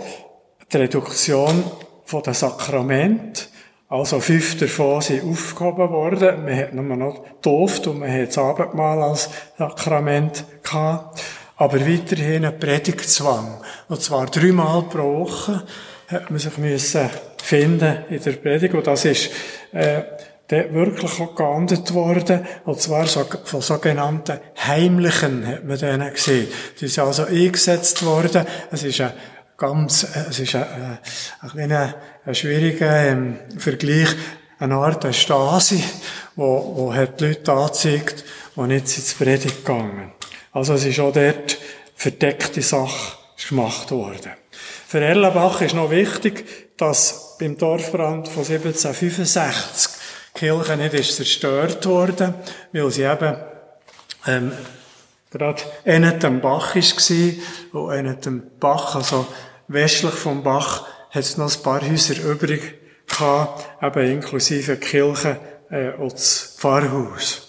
die 0.71 0.77
Reduktion 0.77 1.65
von 2.05 2.23
den 2.23 2.33
Sakramenten. 2.33 3.43
Also 3.89 4.21
fünf 4.21 4.57
davon 4.57 5.01
sind 5.01 5.29
aufgehoben 5.29 5.89
worden. 5.89 6.45
Man 6.45 6.57
hat 6.57 6.73
nur 6.73 6.95
noch 6.95 7.25
Toft 7.41 7.87
und 7.87 7.99
man 7.99 8.09
hat 8.09 8.29
das 8.29 8.37
Abendmahl 8.37 9.03
als 9.03 9.29
Sakrament 9.57 10.45
gehabt. 10.63 11.21
Aber 11.57 11.77
weiterhin 11.81 12.45
ein 12.45 12.57
Predigtzwang. 12.57 13.61
Und 13.89 14.01
zwar 14.01 14.27
dreimal 14.27 14.83
pro 14.83 15.19
Woche 15.19 15.63
hat 16.07 16.29
man 16.29 16.39
sich 16.39 16.57
müssen 16.57 17.09
finden 17.43 18.05
in 18.09 18.23
der 18.23 18.31
Predigt. 18.31 18.73
Und 18.75 18.87
das 18.87 19.03
ist, 19.03 19.29
äh, 19.73 20.03
der 20.49 20.73
wirklich 20.73 21.19
auch 21.19 21.35
geahndet 21.35 21.93
worden, 21.93 22.45
und 22.65 22.79
zwar 22.79 23.05
von 23.07 23.61
sogenannten 23.61 24.39
Heimlichen, 24.57 25.47
hat 25.47 25.65
man 25.65 25.77
denen 25.77 26.13
gesehen. 26.13 26.47
Die 26.79 26.87
sind 26.87 27.03
also 27.03 27.25
eingesetzt 27.25 28.05
worden. 28.05 28.45
Es 28.71 28.83
ist 28.83 29.01
ein 29.01 29.13
ganz, 29.57 30.05
es 30.29 30.39
ist 30.39 30.55
ein, 30.55 30.99
ein 31.41 31.49
kleiner, 31.49 31.95
ein 32.25 32.35
schwieriger 32.35 33.07
ähm, 33.07 33.39
Vergleich, 33.57 34.09
eine 34.59 34.75
Art 34.75 35.03
der 35.03 35.13
Stasi, 35.13 35.83
wo, 36.35 36.73
wo 36.75 36.93
hat 36.93 37.19
die 37.19 37.25
Leute 37.25 37.51
angezeigt, 37.51 38.23
die 38.55 38.61
nicht 38.61 38.97
ins 38.97 39.13
Predigt 39.15 39.65
gegangen. 39.65 40.11
Also 40.51 40.75
es 40.75 40.85
ist 40.85 40.99
auch 40.99 41.11
dort 41.11 41.57
verdeckte 41.95 42.61
Sache 42.61 43.17
gemacht 43.49 43.91
worden. 43.91 44.31
Für 44.87 45.01
Erlenbach 45.01 45.61
ist 45.61 45.75
noch 45.75 45.91
wichtig, 45.91 46.45
dass 46.77 47.35
beim 47.39 47.57
Dorfbrand 47.57 48.27
von 48.27 48.43
1765 48.43 49.91
die 50.35 50.39
Kirche 50.39 50.75
nicht 50.75 50.93
ist 50.93 51.15
zerstört 51.15 51.85
worden, 51.85 52.33
weil 52.73 52.91
sie 52.91 53.03
eben 53.03 53.37
ähm, 54.27 54.51
gerade 55.31 55.61
innen 55.85 56.19
dem 56.19 56.41
Bach 56.41 56.75
war, 56.75 57.81
und 57.81 57.93
innen 57.93 58.21
dem 58.21 58.43
Bach, 58.59 58.95
also 58.95 59.27
westlich 59.67 60.13
vom 60.13 60.43
Bach, 60.43 60.87
hat 61.09 61.23
es 61.23 61.37
noch 61.37 61.55
ein 61.55 61.63
paar 61.63 61.81
Häuser 61.81 62.21
übrig 62.21 62.75
gehabt, 63.07 63.65
eben 63.81 64.11
inklusive 64.11 64.77
Kirche 64.77 65.37
äh, 65.69 65.91
und 65.91 66.11
das 66.11 66.55
Pfarrhaus. 66.57 67.41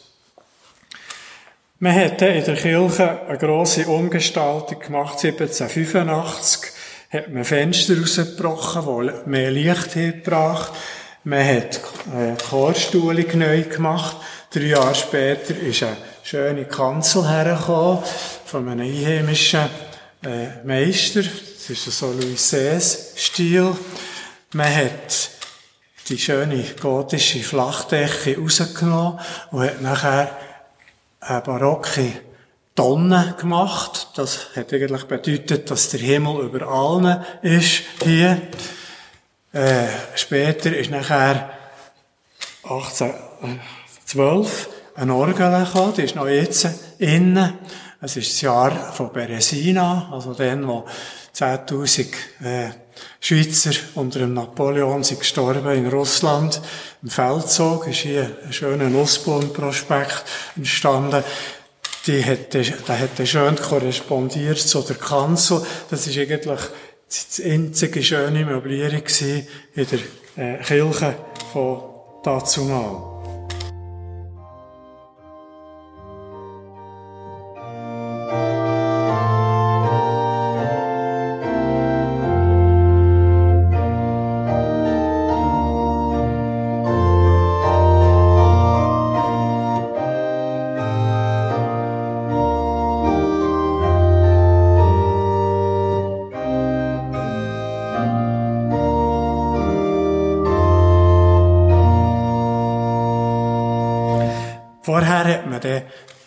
Man 1.79 1.95
hat 1.95 2.23
in 2.23 2.45
der 2.45 2.55
Kirche 2.55 3.21
eine 3.29 3.39
grosse 3.39 3.87
Umgestaltung 3.87 4.79
gemacht, 4.79 5.25
1785 5.25 6.73
hat 7.11 7.33
man 7.33 7.45
Fenster 7.45 7.99
rausgebrochen, 7.99 8.83
die 9.27 9.29
mehr 9.29 9.51
Licht 9.51 9.93
gebracht 9.95 10.73
man 11.27 11.45
hat 11.45 11.81
äh, 12.15 12.37
Chorstuhlung 12.49 13.39
neu 13.39 13.63
gemacht. 13.65 14.17
Drei 14.51 14.67
Jahre 14.67 14.95
später 14.95 15.57
ist 15.59 15.83
eine 15.83 15.97
schöne 16.23 16.67
Kanzel 16.67 17.29
hergekommen 17.29 17.99
von 18.45 18.69
einem 18.69 18.87
einheimischen 18.87 19.69
äh, 20.25 20.65
Meister. 20.65 21.23
Das 21.23 21.69
ist 21.69 21.99
so 21.99 22.13
Louis 22.13 22.41
XVI-Stil. 22.41 23.77
Man 24.53 24.73
hat 24.73 25.31
die 26.09 26.17
schöne 26.17 26.63
gotische 26.81 27.41
Flachdecke 27.41 28.39
rausgenommen 28.39 29.19
und 29.51 29.63
hat 29.63 29.83
nachher 29.83 30.31
eine 31.19 31.41
barocke 31.41 32.13
Tonne 32.77 33.35
gemacht. 33.37 34.11
Das 34.15 34.55
hat 34.55 34.73
eigentlich 34.73 35.05
bedeutet, 35.05 35.69
dass 35.73 35.89
der 35.89 36.01
Himmel 36.01 36.45
über 36.45 36.69
allen 36.69 37.25
ist 37.43 37.83
hier. 38.05 38.41
Äh, 39.57 39.89
später 40.17 40.77
ist 40.77 40.91
nachher 40.91 41.49
1812 42.63 44.69
eine 44.95 45.15
Orgel 45.15 45.65
gekommen, 45.65 45.95
die 45.97 46.03
ist 46.03 46.15
noch 46.15 46.29
jetzt 46.29 46.69
innen. 46.99 47.55
Es 48.03 48.19
ist 48.19 48.33
das 48.33 48.43
Jahr 48.43 48.93
von 48.93 49.11
Beresina, 49.15 50.11
also 50.13 50.35
dann, 50.35 50.69
wo 50.69 50.85
10.000 51.35 52.07
äh, 52.45 52.69
Schweizer 53.19 53.71
unter 53.95 54.19
dem 54.19 54.35
Napoleon 54.35 55.03
sind 55.03 55.21
gestorben 55.21 55.71
in 55.71 55.87
Russland. 55.87 56.61
Im 57.03 57.09
Feldzug 57.09 57.87
ist 57.87 58.01
hier 58.01 58.31
ein 58.45 58.53
schöner 58.53 58.91
Nussbaumprospekt 58.91 60.23
entstanden. 60.57 61.25
Die 62.07 62.23
hat, 62.23 62.53
der 62.53 63.01
hat 63.01 63.27
schön 63.27 63.57
korrespondiert 63.57 64.59
zu 64.59 64.83
der 64.83 64.97
Kanzel. 64.97 65.65
Das 65.89 66.07
ist 66.07 66.19
eigentlich 66.19 66.61
das 67.09 67.41
einzige 67.45 68.03
schöne 68.03 68.45
Möblierung 68.45 69.03
in 69.75 69.87
der 70.37 70.59
äh, 70.59 70.63
Kirche 70.63 71.15
von 71.53 71.83
dazumal. 72.23 73.16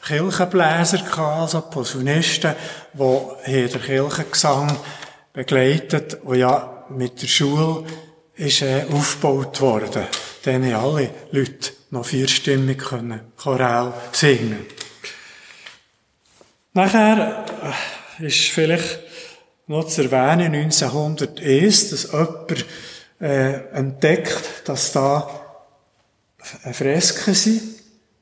Kirchenbläser 0.10 0.98
gehabt, 0.98 1.20
also 1.20 1.62
Posaunisten, 1.62 2.56
die 2.94 3.68
den 3.68 3.82
Kirchengesang 3.82 4.76
begleitet, 5.34 6.18
wo 6.24 6.34
ja 6.34 6.86
mit 6.90 7.22
der 7.22 7.28
Schule 7.28 7.86
ist 8.36 8.64
äh, 8.64 8.86
aufgebaut 8.92 9.62
worden. 9.62 10.08
Dann 10.44 10.66
haben 10.66 10.84
alle 10.84 11.12
Leute 11.32 11.74
noch 11.92 12.06
vierstimmig 12.06 12.80
können 12.80 13.32
Choral 13.38 13.94
singen. 14.12 14.66
Nachher 16.74 17.46
äh, 18.20 18.26
ist 18.26 18.50
vielleicht 18.50 19.02
noch 19.68 19.86
zu 19.86 20.02
erwähnen, 20.10 20.56
1901, 20.56 21.90
dass 21.92 22.12
jemand 22.12 22.66
äh, 23.22 23.76
entdeckt, 23.76 24.64
dass 24.66 24.92
da 24.92 25.30
Fresken 26.72 27.36
sind 27.36 27.79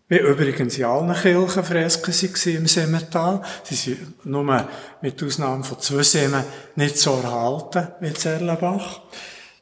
wie 0.09 0.19
übrigens 0.19 0.77
in 0.77 0.85
allen 0.85 1.13
Kirchen 1.13 1.63
Fresken 1.63 2.13
waren 2.13 2.55
im 2.55 2.67
Semmental. 2.67 3.41
Sie 3.63 3.75
sind 3.75 4.25
nur 4.25 4.67
mit 5.01 5.21
Ausnahme 5.21 5.63
von 5.63 5.79
zwei 5.79 6.03
Semmen 6.03 6.43
nicht 6.75 6.97
so 6.97 7.19
erhalten 7.21 7.89
wie 7.99 8.13
Zerlenbach. 8.13 9.01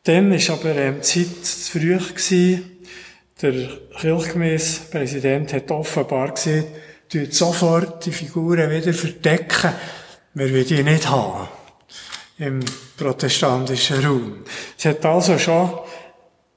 Dann 0.04 0.32
war 0.32 0.56
aber 0.56 0.76
ähm, 0.76 0.98
die 0.98 1.02
Zeit 1.02 1.46
zu 1.46 1.72
früh. 1.72 1.98
Gewesen. 1.98 2.72
Der 3.42 3.54
Kirchgemeispräsident 4.00 5.52
hat 5.52 5.72
offenbar 5.72 6.32
gesagt, 6.34 6.68
tut 7.10 7.34
sofort 7.34 8.06
die 8.06 8.12
Figuren 8.12 8.70
wieder 8.70 8.94
verdecken. 8.94 9.74
Wir 10.36 10.52
wollen 10.52 10.68
die 10.68 10.84
nicht 10.84 11.10
haben. 11.10 11.48
Im 12.38 12.60
protestantischen 12.98 14.06
Raum. 14.06 14.44
Es 14.78 14.86
hat 14.86 15.06
also 15.06 15.38
schon 15.40 15.80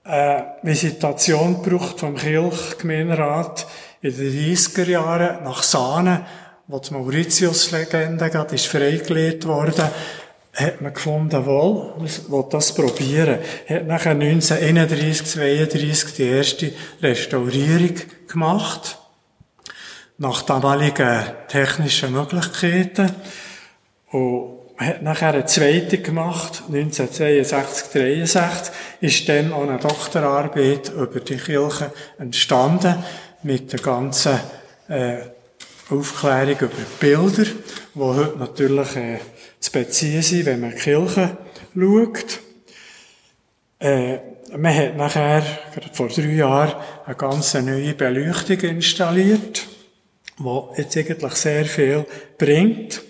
eine 0.08 0.54
Visitation 0.62 1.62
gebraucht 1.62 2.00
vom 2.00 2.16
Kirchgemeinderat 2.16 3.66
in 4.00 4.16
den 4.16 4.56
30er 4.56 4.88
Jahren 4.88 5.44
nach 5.44 5.62
Sahne, 5.62 6.24
wo 6.66 6.78
die 6.78 6.94
Mauritius-Legende 6.94 8.30
gerade 8.30 8.54
ist 8.54 8.66
freigelegt 8.66 9.46
worden, 9.46 9.84
hat 10.54 10.80
man 10.80 10.94
gefunden, 10.94 11.46
wohl, 11.46 11.94
will 11.98 12.44
das 12.50 12.74
probieren. 12.74 13.38
Hat 13.68 13.86
nachher 13.86 14.12
1931, 14.12 15.26
32 15.26 16.14
die 16.14 16.22
erste 16.24 16.72
Restaurierung 17.02 17.94
gemacht. 18.26 18.98
Nach 20.16 20.42
damaligen 20.42 21.22
technischen 21.48 22.12
Möglichkeiten. 22.12 23.12
Und 24.10 24.57
hat 24.78 25.02
nachher 25.02 25.34
eine 25.34 25.44
zweite 25.44 25.98
gemacht, 25.98 26.62
1962, 26.68 27.92
63, 27.92 28.74
ist 29.00 29.28
dann 29.28 29.52
auch 29.52 29.62
eine 29.62 29.78
Doktorarbeit 29.78 30.90
über 30.90 31.20
die 31.20 31.36
Kirche 31.36 31.92
entstanden, 32.18 33.02
mit 33.42 33.72
der 33.72 33.80
ganzen, 33.80 34.38
äh, 34.88 35.18
Aufklärung 35.90 36.56
über 36.60 36.68
Bilder, 37.00 37.44
die 37.44 38.00
heute 38.00 38.38
natürlich, 38.38 38.96
äh, 38.96 39.18
zu 39.58 39.72
beziehen 39.72 40.22
sind, 40.22 40.46
wenn 40.46 40.60
man 40.60 40.70
die 40.70 40.76
Kirche 40.76 41.36
schaut. 41.74 42.40
Äh, 43.78 44.18
man 44.56 44.74
hat 44.74 44.96
nachher, 44.96 45.42
vor 45.92 46.08
drei 46.08 46.32
Jahren, 46.32 46.74
eine 47.06 47.14
ganz 47.14 47.54
neue 47.54 47.94
Beleuchtung 47.94 48.60
installiert, 48.60 49.66
die 50.38 50.60
jetzt 50.76 50.96
eigentlich 50.96 51.32
sehr 51.32 51.64
viel 51.64 52.06
bringt. 52.36 53.02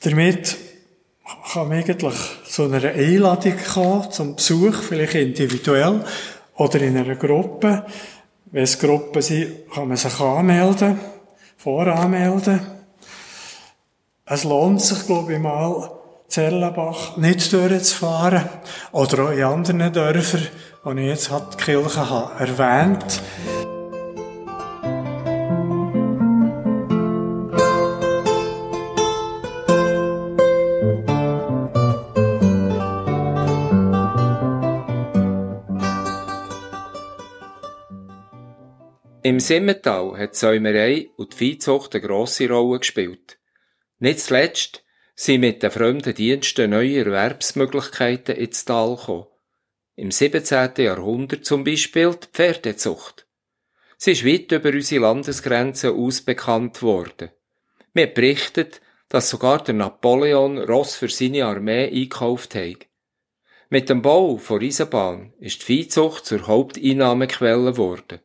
Damit 0.00 0.56
kann 1.52 1.68
man 1.68 1.78
eigentlich 1.78 2.14
zu 2.48 2.64
einer 2.64 2.84
Einladung 2.84 3.54
kommen, 3.72 4.10
zum 4.10 4.36
Besuch, 4.36 4.74
vielleicht 4.74 5.14
individuell 5.14 6.04
oder 6.56 6.80
in 6.80 6.96
einer 6.96 7.16
Gruppe. 7.16 7.84
Wenn 8.46 8.62
es 8.62 8.78
Gruppen 8.78 9.20
sind, 9.22 9.70
kann 9.72 9.88
man 9.88 9.96
sich 9.96 10.18
anmelden, 10.20 10.98
voranmelden. 11.56 12.60
Es 14.24 14.44
lohnt 14.44 14.80
sich, 14.82 15.06
glaube 15.06 15.34
ich 15.34 15.38
mal, 15.38 15.90
Zellenbach 16.28 17.16
nicht 17.16 17.52
durchzufahren. 17.52 18.48
Oder 18.92 19.24
auch 19.24 19.30
in 19.30 19.42
anderen 19.42 19.92
Dörfern, 19.92 20.46
die 20.86 21.00
ich 21.00 21.06
jetzt 21.06 21.30
die 21.30 21.64
Kirche 21.64 22.08
habe 22.08 22.44
erwähnt 22.44 23.20
Im 39.28 39.40
Simmental 39.40 40.16
hat 40.16 40.32
die 40.32 40.38
Säumerei 40.38 41.10
und 41.18 41.34
die 41.34 41.36
Viehzucht 41.36 41.94
eine 41.94 42.06
grosse 42.06 42.48
Rolle 42.48 42.78
gespielt. 42.78 43.38
Nicht 43.98 44.20
zuletzt 44.20 44.82
sind 45.16 45.42
mit 45.42 45.62
den 45.62 45.70
fremden 45.70 46.14
Diensten 46.14 46.70
neue 46.70 47.00
Erwerbsmöglichkeiten 47.00 48.36
ins 48.36 48.64
Tal 48.64 48.96
gekommen. 48.96 49.26
Im 49.96 50.10
17. 50.10 50.70
Jahrhundert 50.78 51.44
zum 51.44 51.62
Beispiel 51.62 52.12
die 52.12 52.26
Pferdezucht. 52.32 53.26
Sie 53.98 54.12
ist 54.12 54.24
weit 54.24 54.50
über 54.50 54.70
unsere 54.70 55.02
Landesgrenzen 55.02 55.94
aus 55.94 56.22
bekannt 56.22 56.80
worden. 56.80 57.28
Mir 57.92 58.06
berichtet, 58.06 58.80
dass 59.10 59.28
sogar 59.28 59.62
der 59.62 59.74
Napoleon 59.74 60.56
Ross 60.56 60.94
für 60.94 61.10
seine 61.10 61.44
Armee 61.44 61.90
einkauft 61.94 62.54
hat. 62.54 62.86
Mit 63.68 63.90
dem 63.90 64.00
Bau 64.00 64.38
von 64.38 64.62
Eisenbahn 64.62 65.34
ist 65.38 65.60
die 65.60 65.66
Viehzucht 65.66 66.24
zur 66.24 66.46
Haupteinnahmequelle 66.46 67.72
geworden. 67.72 68.20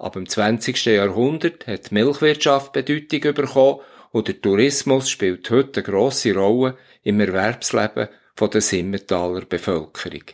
Ab 0.00 0.14
dem 0.14 0.26
20. 0.26 0.82
Jahrhundert 0.86 1.66
hat 1.66 1.90
die 1.90 1.94
Milchwirtschaft 1.94 2.72
Bedeutung 2.72 3.34
bekommen 3.34 3.80
und 4.12 4.28
der 4.28 4.40
Tourismus 4.40 5.10
spielt 5.10 5.50
heute 5.50 5.82
eine 5.84 5.92
grosse 5.92 6.34
Rolle 6.34 6.78
im 7.02 7.20
Erwerbsleben 7.20 8.08
der 8.40 8.60
Simmentaler 8.62 9.42
Bevölkerung. 9.44 10.24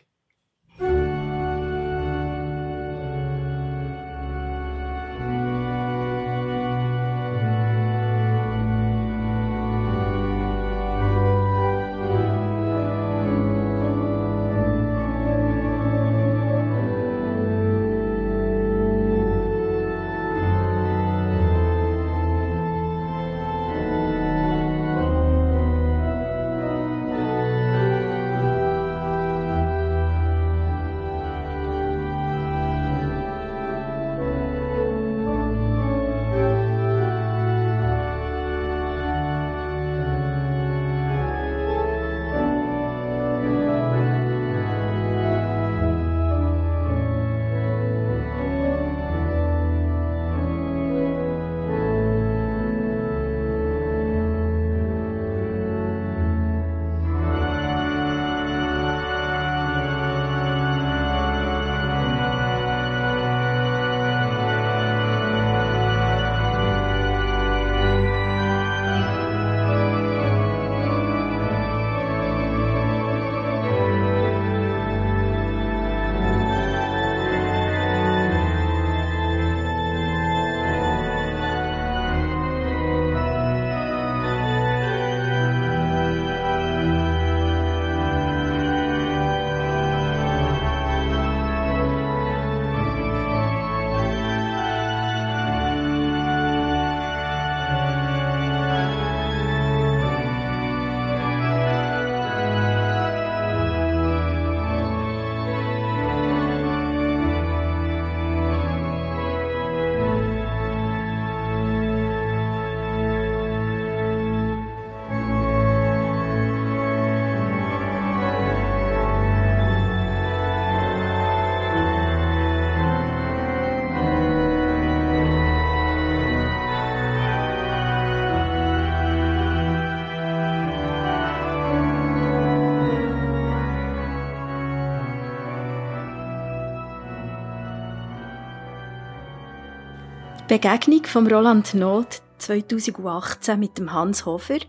Begegnung 140.48 141.04
von 141.06 141.26
Roland 141.26 141.74
Not 141.74 142.22
2018 142.38 143.58
mit 143.58 143.78
dem 143.78 143.92
Hans 143.92 144.26
Hofer, 144.26 144.60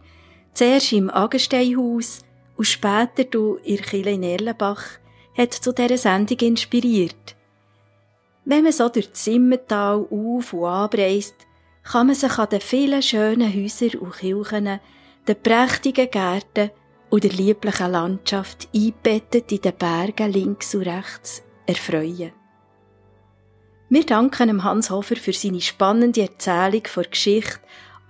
zuerst 0.51 0.91
im 0.91 1.11
Agensteinhaus 1.11 2.21
und 2.55 2.65
später 2.65 3.25
du 3.25 3.59
in 3.63 3.77
Chile 3.83 4.13
in 4.13 4.23
Erlenbach, 4.23 4.83
hat 5.37 5.53
zu 5.53 5.71
dieser 5.71 5.99
Sendung 5.99 6.39
inspiriert. 6.39 7.35
Wenn 8.43 8.63
man 8.63 8.71
so 8.71 8.89
durch 8.89 9.11
das 9.11 9.23
Simmental 9.23 10.07
auf 10.09 10.51
und 10.51 10.65
abreist, 10.65 11.35
kann 11.83 12.07
man 12.07 12.15
sich 12.15 12.35
an 12.39 12.49
den 12.49 12.61
vielen 12.61 13.03
schönen 13.03 13.53
Häusern 13.53 13.99
und 13.99 14.17
Kirchen, 14.17 14.79
den 15.27 15.43
prächtigen 15.43 16.09
Gärten 16.09 16.71
und 17.11 17.23
der 17.23 17.33
lieblichen 17.33 17.91
Landschaft 17.91 18.67
eingebettet 18.73 19.51
in 19.51 19.61
den 19.61 19.75
Bergen 19.75 20.31
links 20.31 20.73
und 20.73 20.87
rechts 20.87 21.43
erfreuen. 21.67 22.36
Wir 23.89 24.05
danken 24.05 24.65
Hans 24.65 24.89
Hofer 24.89 25.15
für 25.15 25.31
seine 25.31 25.61
spannende 25.61 26.21
Erzählung 26.21 26.85
von 26.87 27.05
Geschichte 27.09 27.59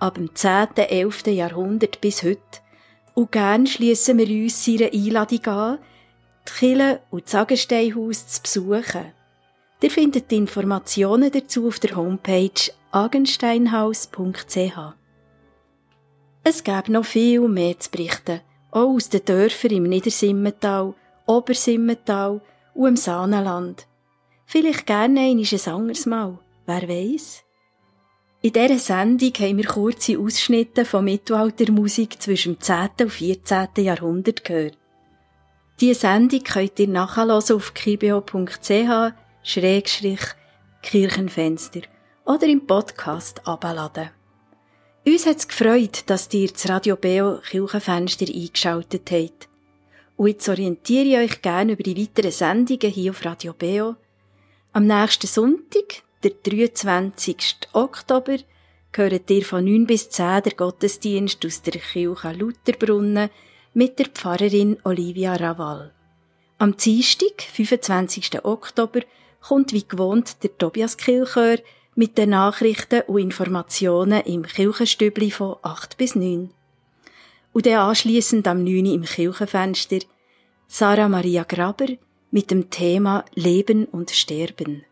ab 0.00 0.16
dem 0.16 0.34
10. 0.34 0.76
11. 0.76 1.28
Jahrhundert 1.28 2.00
bis 2.00 2.24
heute 2.24 2.40
und 3.14 3.30
gern 3.30 3.64
schließen 3.64 4.18
wir 4.18 4.26
uns 4.26 4.64
seiner 4.64 4.92
Einladung 4.92 5.46
an, 5.46 5.78
die 6.48 6.52
Kille 6.52 7.00
und 7.10 7.24
das 7.24 7.30
Sagensteinhaus 7.30 8.26
zu 8.26 8.42
besuchen. 8.42 9.12
Ihr 9.80 9.90
findet 9.90 10.32
die 10.32 10.36
Informationen 10.36 11.30
dazu 11.30 11.68
auf 11.68 11.78
der 11.78 11.94
Homepage 11.94 12.72
agensteinhaus.ch. 12.90 14.78
Es 16.42 16.64
gäbe 16.64 16.92
noch 16.92 17.04
viel 17.04 17.46
mehr 17.46 17.78
zu 17.78 17.90
berichten, 17.90 18.40
auch 18.72 18.94
aus 18.94 19.10
den 19.10 19.24
Dörfern 19.24 19.70
im 19.70 19.84
Niedersimmental, 19.84 20.94
Obersimmental 21.26 22.40
und 22.74 22.88
im 22.88 22.96
Saanenland. 22.96 23.87
Vielleicht 24.50 24.86
gerne 24.86 25.20
ein 25.20 25.44
anderes 25.66 26.06
Mal, 26.06 26.38
wer 26.64 26.88
weiß? 26.88 27.44
In 28.40 28.52
dieser 28.54 28.78
Sendung 28.78 29.34
haben 29.34 29.58
wir 29.58 29.66
kurze 29.66 30.18
Ausschnitte 30.18 30.86
von 30.86 31.04
Mittelaltermusik 31.04 32.18
zwischen 32.22 32.54
dem 32.54 32.60
10. 32.62 32.88
und 33.00 33.10
14. 33.10 33.68
Jahrhundert 33.76 34.44
gehört. 34.44 34.78
Diese 35.78 36.00
Sendung 36.00 36.42
könnt 36.44 36.78
ihr 36.78 36.88
nachhören 36.88 37.30
auf 37.30 37.74
kibio.ch 37.74 39.12
Kirchenfenster 40.82 41.80
oder 42.24 42.46
im 42.46 42.66
Podcast 42.66 43.46
abladen. 43.46 44.08
Uns 45.06 45.26
hat 45.26 45.36
es 45.36 45.48
gefreut, 45.48 46.04
dass 46.06 46.32
ihr 46.32 46.48
das 46.48 46.66
Radio 46.70 46.96
Beo 46.96 47.40
Kirchenfenster 47.50 48.24
eingeschaltet 48.26 49.10
habt. 49.10 49.46
Und 50.16 50.28
jetzt 50.28 50.48
orientiere 50.48 51.04
ich 51.04 51.18
euch 51.18 51.42
gerne 51.42 51.72
über 51.72 51.82
die 51.82 52.00
weiteren 52.00 52.32
Sendungen 52.32 52.90
hier 52.90 53.10
auf 53.10 53.22
Radio 53.26 53.52
Beo. 53.52 53.96
Am 54.78 54.86
nächsten 54.86 55.26
Sonntag, 55.26 56.04
der 56.22 56.30
23. 56.30 57.36
Oktober, 57.72 58.36
gehört 58.92 59.28
ihr 59.28 59.44
von 59.44 59.64
9 59.64 59.88
bis 59.88 60.08
10 60.08 60.44
der 60.44 60.52
Gottesdienst 60.52 61.44
aus 61.44 61.62
der 61.62 61.80
Kirche 61.80 62.30
Lutherbrunnen 62.30 63.28
mit 63.74 63.98
der 63.98 64.06
Pfarrerin 64.06 64.78
Olivia 64.84 65.34
Raval. 65.34 65.92
Am 66.58 66.76
Dienstag, 66.76 67.42
25. 67.42 68.44
Oktober, 68.44 69.00
kommt 69.40 69.72
wie 69.72 69.82
gewohnt 69.82 70.44
der 70.44 70.56
Tobias 70.56 70.96
Kilchör 70.96 71.58
mit 71.96 72.16
den 72.16 72.30
Nachrichten 72.30 73.02
und 73.08 73.18
Informationen 73.18 74.20
im 74.26 74.44
Kirchenstübli 74.44 75.32
von 75.32 75.56
8 75.60 75.96
bis 75.96 76.14
9. 76.14 76.50
Und 77.52 77.66
dann 77.66 77.88
anschliessend 77.88 78.46
am 78.46 78.62
9. 78.62 78.86
im 78.86 79.02
Kirchenfenster 79.02 79.98
Sarah 80.68 81.08
Maria 81.08 81.42
Graber 81.42 81.88
mit 82.30 82.50
dem 82.50 82.70
Thema 82.70 83.24
Leben 83.34 83.84
und 83.86 84.10
Sterben. 84.10 84.84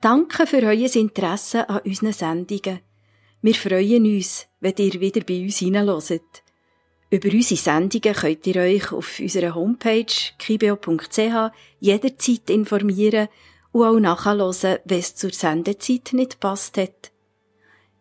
Danke 0.00 0.46
für 0.46 0.62
euer 0.62 0.94
Interesse 0.94 1.68
an 1.68 1.80
unseren 1.84 2.12
Sendungen. 2.12 2.80
Wir 3.42 3.54
freuen 3.54 4.04
uns, 4.04 4.46
wenn 4.60 4.74
ihr 4.78 5.00
wieder 5.00 5.22
bei 5.22 5.42
uns 5.42 5.58
hineinhört. 5.58 6.42
Über 7.10 7.28
unsere 7.32 7.60
Sendungen 7.60 8.14
könnt 8.14 8.46
ihr 8.46 8.56
euch 8.56 8.92
auf 8.92 9.20
unserer 9.20 9.54
Homepage 9.54 10.06
kibeo.ch 10.38 11.52
jederzeit 11.80 12.50
informieren 12.50 13.28
und 13.72 13.84
auch 13.84 14.00
nachhören, 14.00 14.78
wenn 14.84 14.98
es 14.98 15.14
zur 15.14 15.30
Sendezeit 15.30 16.12
nicht 16.12 16.40
passt 16.40 16.78
hat. 16.78 17.12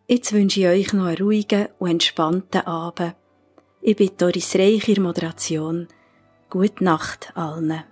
Jetzt 0.08 0.34
wünsche 0.34 0.60
ich 0.60 0.68
euch 0.68 0.94
noch 0.94 1.06
einen 1.06 1.18
ruhigen 1.18 1.70
und 1.80 1.92
entspannten 1.92 2.62
Abend. 2.62 3.16
Ich 3.82 3.96
bin 3.96 4.12
Doris 4.18 4.56
Reich 4.56 4.88
in 4.90 5.04
Moderation. 5.04 5.88
Gute 6.56 6.86
Nacht 6.86 7.34
allen. 7.36 7.84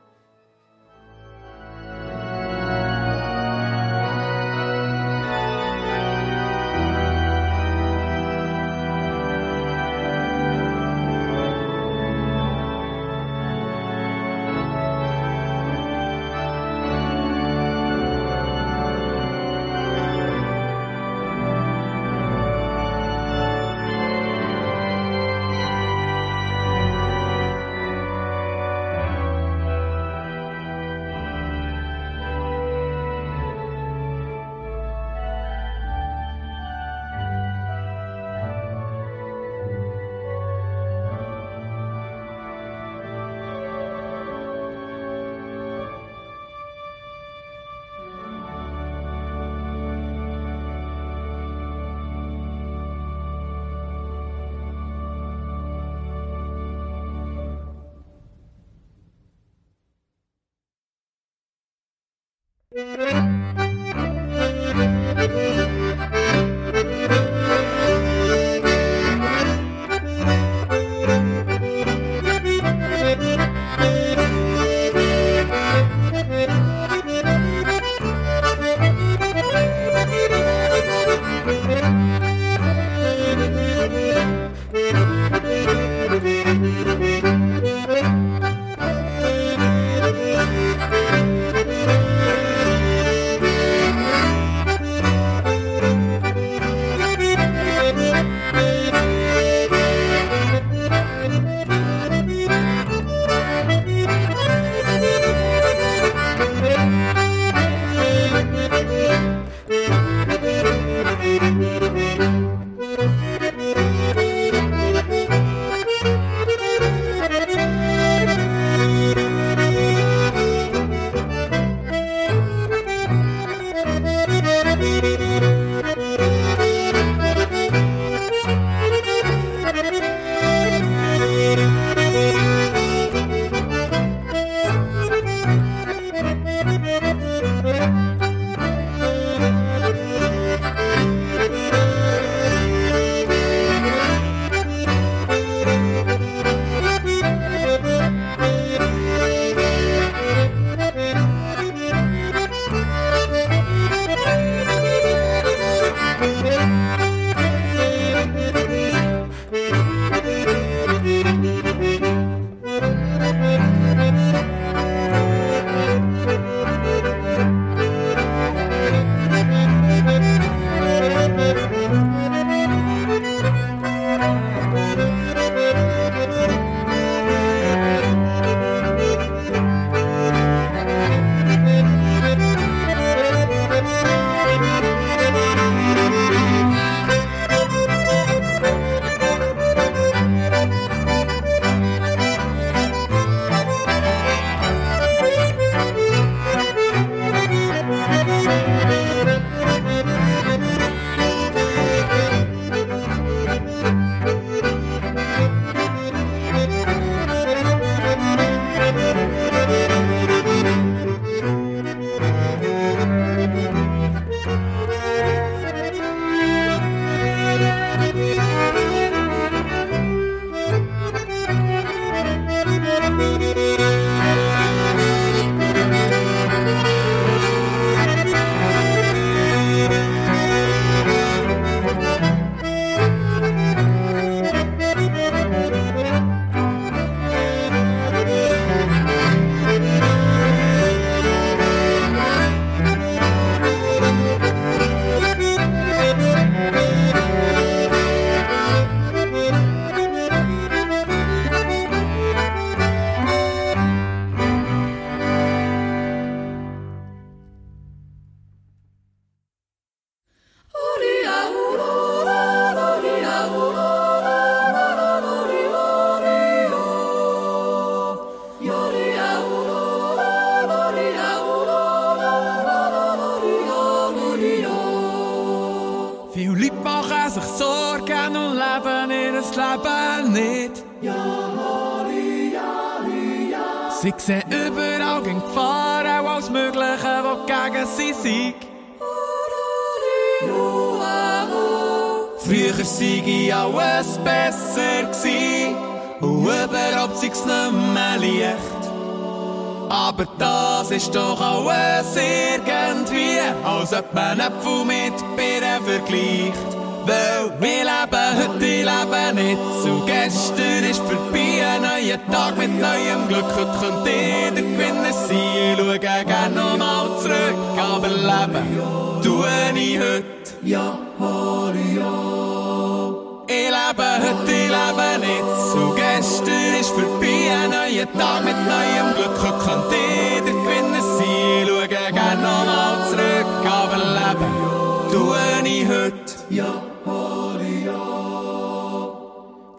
Ja. 336.49 336.83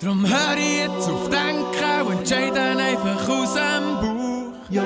Drum 0.04 0.26
hör 0.26 0.56
ich 0.58 0.80
jetzt 0.80 1.08
auf 1.08 1.30
Denken 1.30 2.06
und 2.06 2.18
entscheide 2.18 2.60
einfach 2.60 3.26
aus 3.28 3.54
dem 3.54 3.94
Bauch. 4.02 4.52
Ja, 4.68 4.82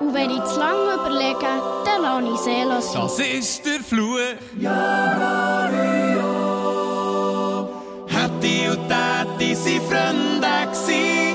Und 0.00 0.12
wenn 0.12 0.30
ich 0.30 0.44
zu 0.44 0.58
lange 0.58 0.94
überlege, 0.94 1.46
dann 1.84 2.02
lasse 2.02 2.34
ich 2.34 2.40
Seele 2.40 2.82
sein. 2.82 3.02
Das 3.02 3.18
ist 3.20 3.64
der 3.64 3.80
Fluch. 3.80 4.18
Ja, 4.58 5.68
Hätte 8.08 8.70
und 8.72 8.88
Täti 8.88 9.54
sind 9.54 9.82
Freunde 9.84 10.72
gsi 10.72 11.34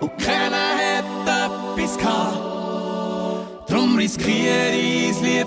und 0.00 0.16
keiner 0.18 0.70
hätte 0.78 1.50
etwas 1.76 1.98
gehabt. 1.98 3.70
Drum 3.70 3.96
riskiere 3.96 4.72
ich's 4.74 5.20
lieber 5.20 5.45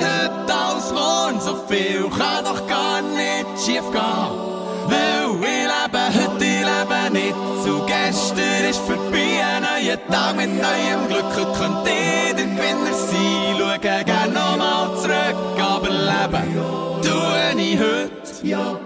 heute 0.00 0.54
als 0.54 0.92
morgen. 0.92 1.40
So 1.40 1.56
viel 1.68 2.08
kann 2.10 2.44
doch 2.44 2.66
gar 2.66 3.02
nicht 3.02 3.46
schief 3.64 3.86
gehen. 3.92 4.56
Weil 4.88 5.26
ich 5.40 5.64
lebe 5.72 6.02
heute, 6.16 6.44
ich 6.44 6.64
lebe 6.70 7.00
nicht 7.12 7.36
so. 7.64 7.84
Gestern 7.86 8.64
ist 8.70 8.80
vorbei, 8.80 9.42
ein 9.42 9.62
neuer 9.62 9.98
Tag 10.10 10.36
mit 10.36 10.50
neuem 10.50 11.08
Glück. 11.08 11.30
Heute 11.36 11.52
könnte 11.58 11.90
ich 11.90 12.34
der 12.36 12.46
Gewinner 12.46 12.94
sein. 12.94 13.56
Schaue 13.58 13.78
gerne 13.78 14.32
nochmal 14.32 14.96
zurück, 15.00 15.36
aber 15.58 15.90
leben 15.90 16.46
tue 17.02 17.62
ich 17.62 17.78
heute. 17.78 18.10
Ja, 18.42 18.78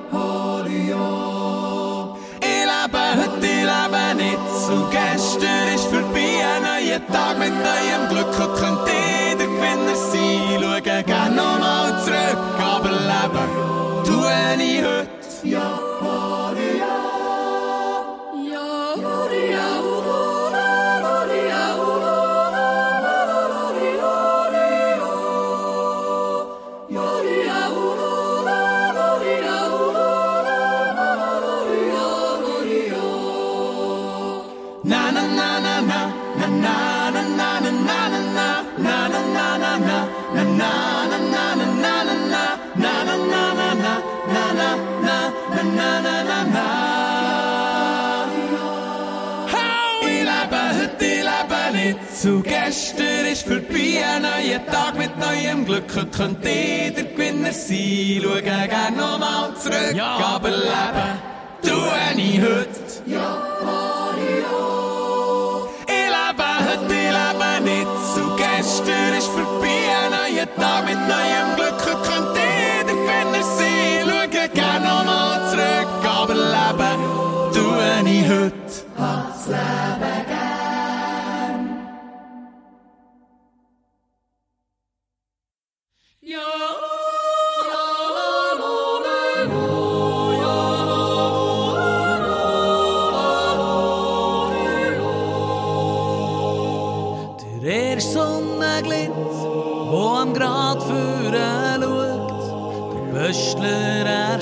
ich 2.40 2.64
lebe 2.70 3.02
heute, 3.20 3.46
ich 3.46 3.64
lebe 3.72 4.04
nicht 4.16 4.46
so. 4.66 4.76
Gestern 4.90 5.68
ist 5.74 5.84
vorbei, 5.84 6.28
ein 6.52 6.62
neuer 6.62 7.06
Tag 7.12 7.38
mit 7.38 7.52
neuem 7.52 8.02
Glück. 8.08 8.32
Heute 8.38 8.60
könnte 8.60 8.99
gracia. 15.42 15.89
Ein 54.02 54.22
neuer 54.22 54.66
Tag 54.66 54.96
mit 54.96 55.16
neuem 55.18 55.64
Glück 55.64 55.84
heute 55.94 56.06
könnte 56.06 56.48
ich 56.48 56.94
der 56.94 57.04
Gewinner 57.04 57.52
sein. 57.52 58.20
Schaue 58.22 58.42
gerne 58.42 58.96
nochmal 58.96 59.54
zurück, 59.62 60.00
aber 60.00 60.50
leben 60.50 61.18
tue 61.62 61.90
ich 62.16 62.40
heute. 62.40 62.70
Ich 63.06 63.14
lebe 66.14 66.48
heute, 66.66 66.94
ich 66.94 67.10
lebe 67.18 67.50
nicht 67.62 67.94
so. 68.14 68.22
Gestern 68.36 69.12
ist 69.18 69.28
vorbei, 69.28 69.80
ein 70.04 70.10
neuer 70.10 70.48
Tag 70.56 70.80
mit 70.86 70.98
neuem 70.98 71.48
Glück. 71.56 71.80
Heute 71.86 72.02
könnte 72.08 72.40
ich 72.40 72.84
der 72.86 72.94
Gewinner 72.94 73.44
sein. 73.58 73.78
Schaue 74.08 74.48
gerne 74.48 74.86
nochmal 74.86 75.36
zurück, 75.50 75.90
aber 76.04 76.34
leben 76.34 76.98
tue 77.52 78.10
ich 78.10 78.28
heute. 78.28 78.69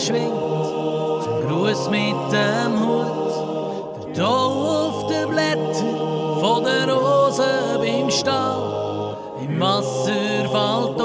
Schwingt, 0.09 1.25
zum 1.25 1.49
Gruß 1.49 1.91
mit 1.91 2.33
dem 2.33 2.73
Hut, 2.81 4.07
der 4.07 4.25
Tau 4.25 4.87
auf 4.87 5.07
den 5.09 5.29
Blättern 5.29 6.41
von 6.41 6.65
der 6.65 6.89
Rose 6.91 7.79
beim 7.79 8.11
Stall, 8.11 9.17
im 9.43 9.61
Wasser 9.61 10.49
fällt 10.53 10.99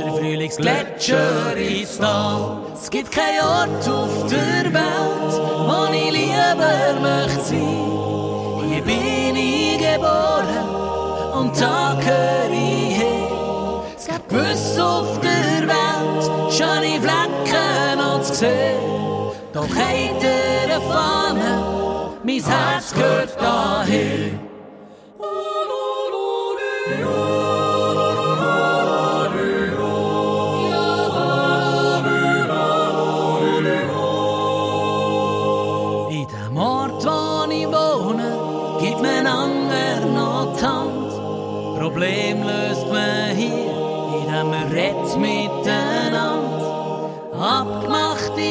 der 0.00 0.12
Frühlingsgletscher 0.14 1.56
ins 1.56 1.98
Tal. 1.98 2.58
Es 2.74 2.90
gibt 2.90 3.12
keinen 3.12 3.42
Ort 3.42 3.88
auf 3.88 4.26
der 4.30 4.72
Welt, 4.72 5.34
wo 5.68 5.92
ich 5.92 6.10
lieber 6.10 7.00
möchte 7.00 7.44
sein. 7.44 8.68
Hier 8.68 8.82
bin 8.82 9.36
ich 9.36 9.78
geboren 9.78 10.68
und 11.38 11.60
da 11.60 11.96
gehör 12.00 12.50
ich 12.50 12.96
hin. 12.96 13.28
Es 13.96 14.06
gibt 14.06 14.28
gewiss 14.28 14.78
auf 14.78 15.20
der 15.20 15.68
Welt 15.68 16.50
schöne 16.50 17.00
Flecken 17.00 17.39
Dan 18.40 18.48
doch 19.52 19.68
heiter 19.76 20.80
fahren, 20.88 22.16
mis 22.24 22.48
Herz 22.48 22.94
gehört 22.94 23.36
dahin. 23.38 24.39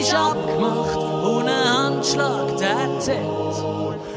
Ist 0.10 0.16
abgemacht 0.16 0.98
und 0.98 1.48
ein 1.48 1.78
Handschlag 1.78 2.58
der 2.58 3.00
zählt. 3.00 3.64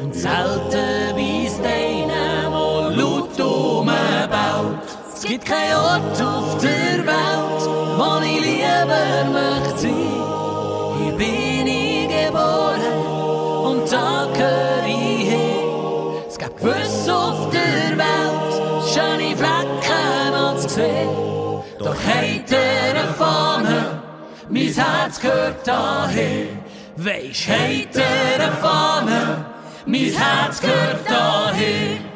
Und 0.02 0.14
selten 0.14 1.14
beißt 1.14 1.60
einer, 1.64 2.50
der 2.50 2.96
laut 2.96 3.38
rumbaut. 3.38 4.88
Es 5.14 5.22
gibt 5.22 5.44
keinen 5.44 5.76
Ort 5.76 6.22
auf 6.22 6.58
der 6.58 7.06
Welt, 7.06 7.62
wo 7.98 8.20
ich 8.24 8.40
lieber 8.40 9.24
möchte 9.32 9.78
sein. 9.78 10.22
Hier 10.98 11.12
bin 11.12 11.66
ich 11.66 12.08
geboren 12.08 12.96
und 13.64 13.92
da 13.92 14.26
gehör 14.32 14.84
ich 14.86 15.28
hin. 15.28 16.22
Es 16.26 16.38
gibt 16.38 16.56
gewiss 16.56 17.08
auf 17.08 17.50
der 17.50 17.98
Welt 17.98 18.88
schöne 18.92 19.36
Flecken 19.36 20.32
noch 20.32 20.56
zu. 20.56 21.62
Doch 21.78 21.94
hat 21.94 22.50
er 22.50 23.12
mein 24.52 24.72
Herz 24.72 25.18
gehört 25.20 25.66
daher. 25.66 26.46
Weisst, 26.96 27.48
er 27.48 28.44
eine 28.44 28.52
Fahne, 28.52 29.44
mein 29.86 30.12
Herz 30.12 30.60
gehört 30.60 31.08
daher. 31.08 32.11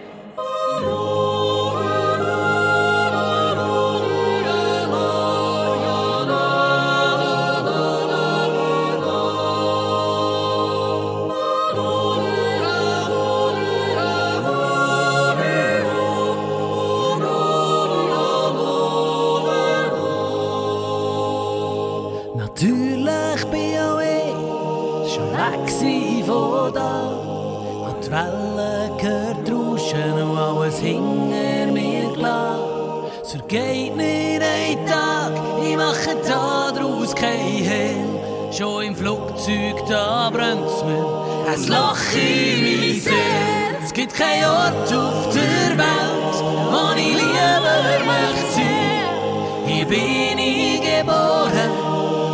Da 39.89 40.31
brennt's 40.31 40.83
mir 40.85 41.07
ein 41.49 41.67
Loch 41.69 42.13
in 42.15 42.63
mein 42.65 43.01
Seele. 43.01 43.79
Es 43.85 43.93
gibt 43.93 44.15
keinen 44.15 44.45
Ort 44.45 44.93
auf 44.93 45.29
der 45.35 45.79
Welt, 45.79 46.37
wo 46.73 46.95
ich 46.97 47.15
lieber 47.15 48.05
möchte 48.05 48.53
sein. 48.55 49.67
Hier 49.67 49.87
bin 49.87 50.39
ich 50.39 50.81
geboren 50.81 51.71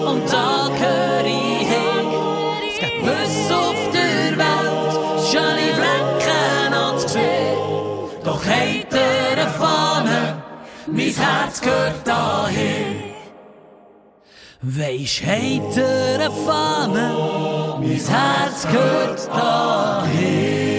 und 0.07 0.33
da 0.33 0.69
gehör 0.79 1.25
ich 1.25 1.69
hin. 1.69 2.07
Es 2.73 2.81
gibt 2.81 3.03
Büsse 3.03 3.57
auf 3.57 3.91
der 3.93 4.39
Welt, 4.39 5.27
schöne 5.31 5.75
Flecken 5.79 6.75
anzusehen. 6.75 7.59
Doch 8.25 8.45
er 8.47 9.41
eine 9.41 9.51
Fahne, 9.51 10.43
mein 10.87 11.15
Herz 11.15 11.61
gehört 11.61 12.07
dahin. 12.07 12.72
Weisst, 14.65 15.25
heiter 15.27 16.15
eine 16.15 16.31
Fahne, 16.31 17.79
mein 17.81 17.99
Herz 17.99 18.63
gehört 18.71 19.27
dahin. 19.27 20.72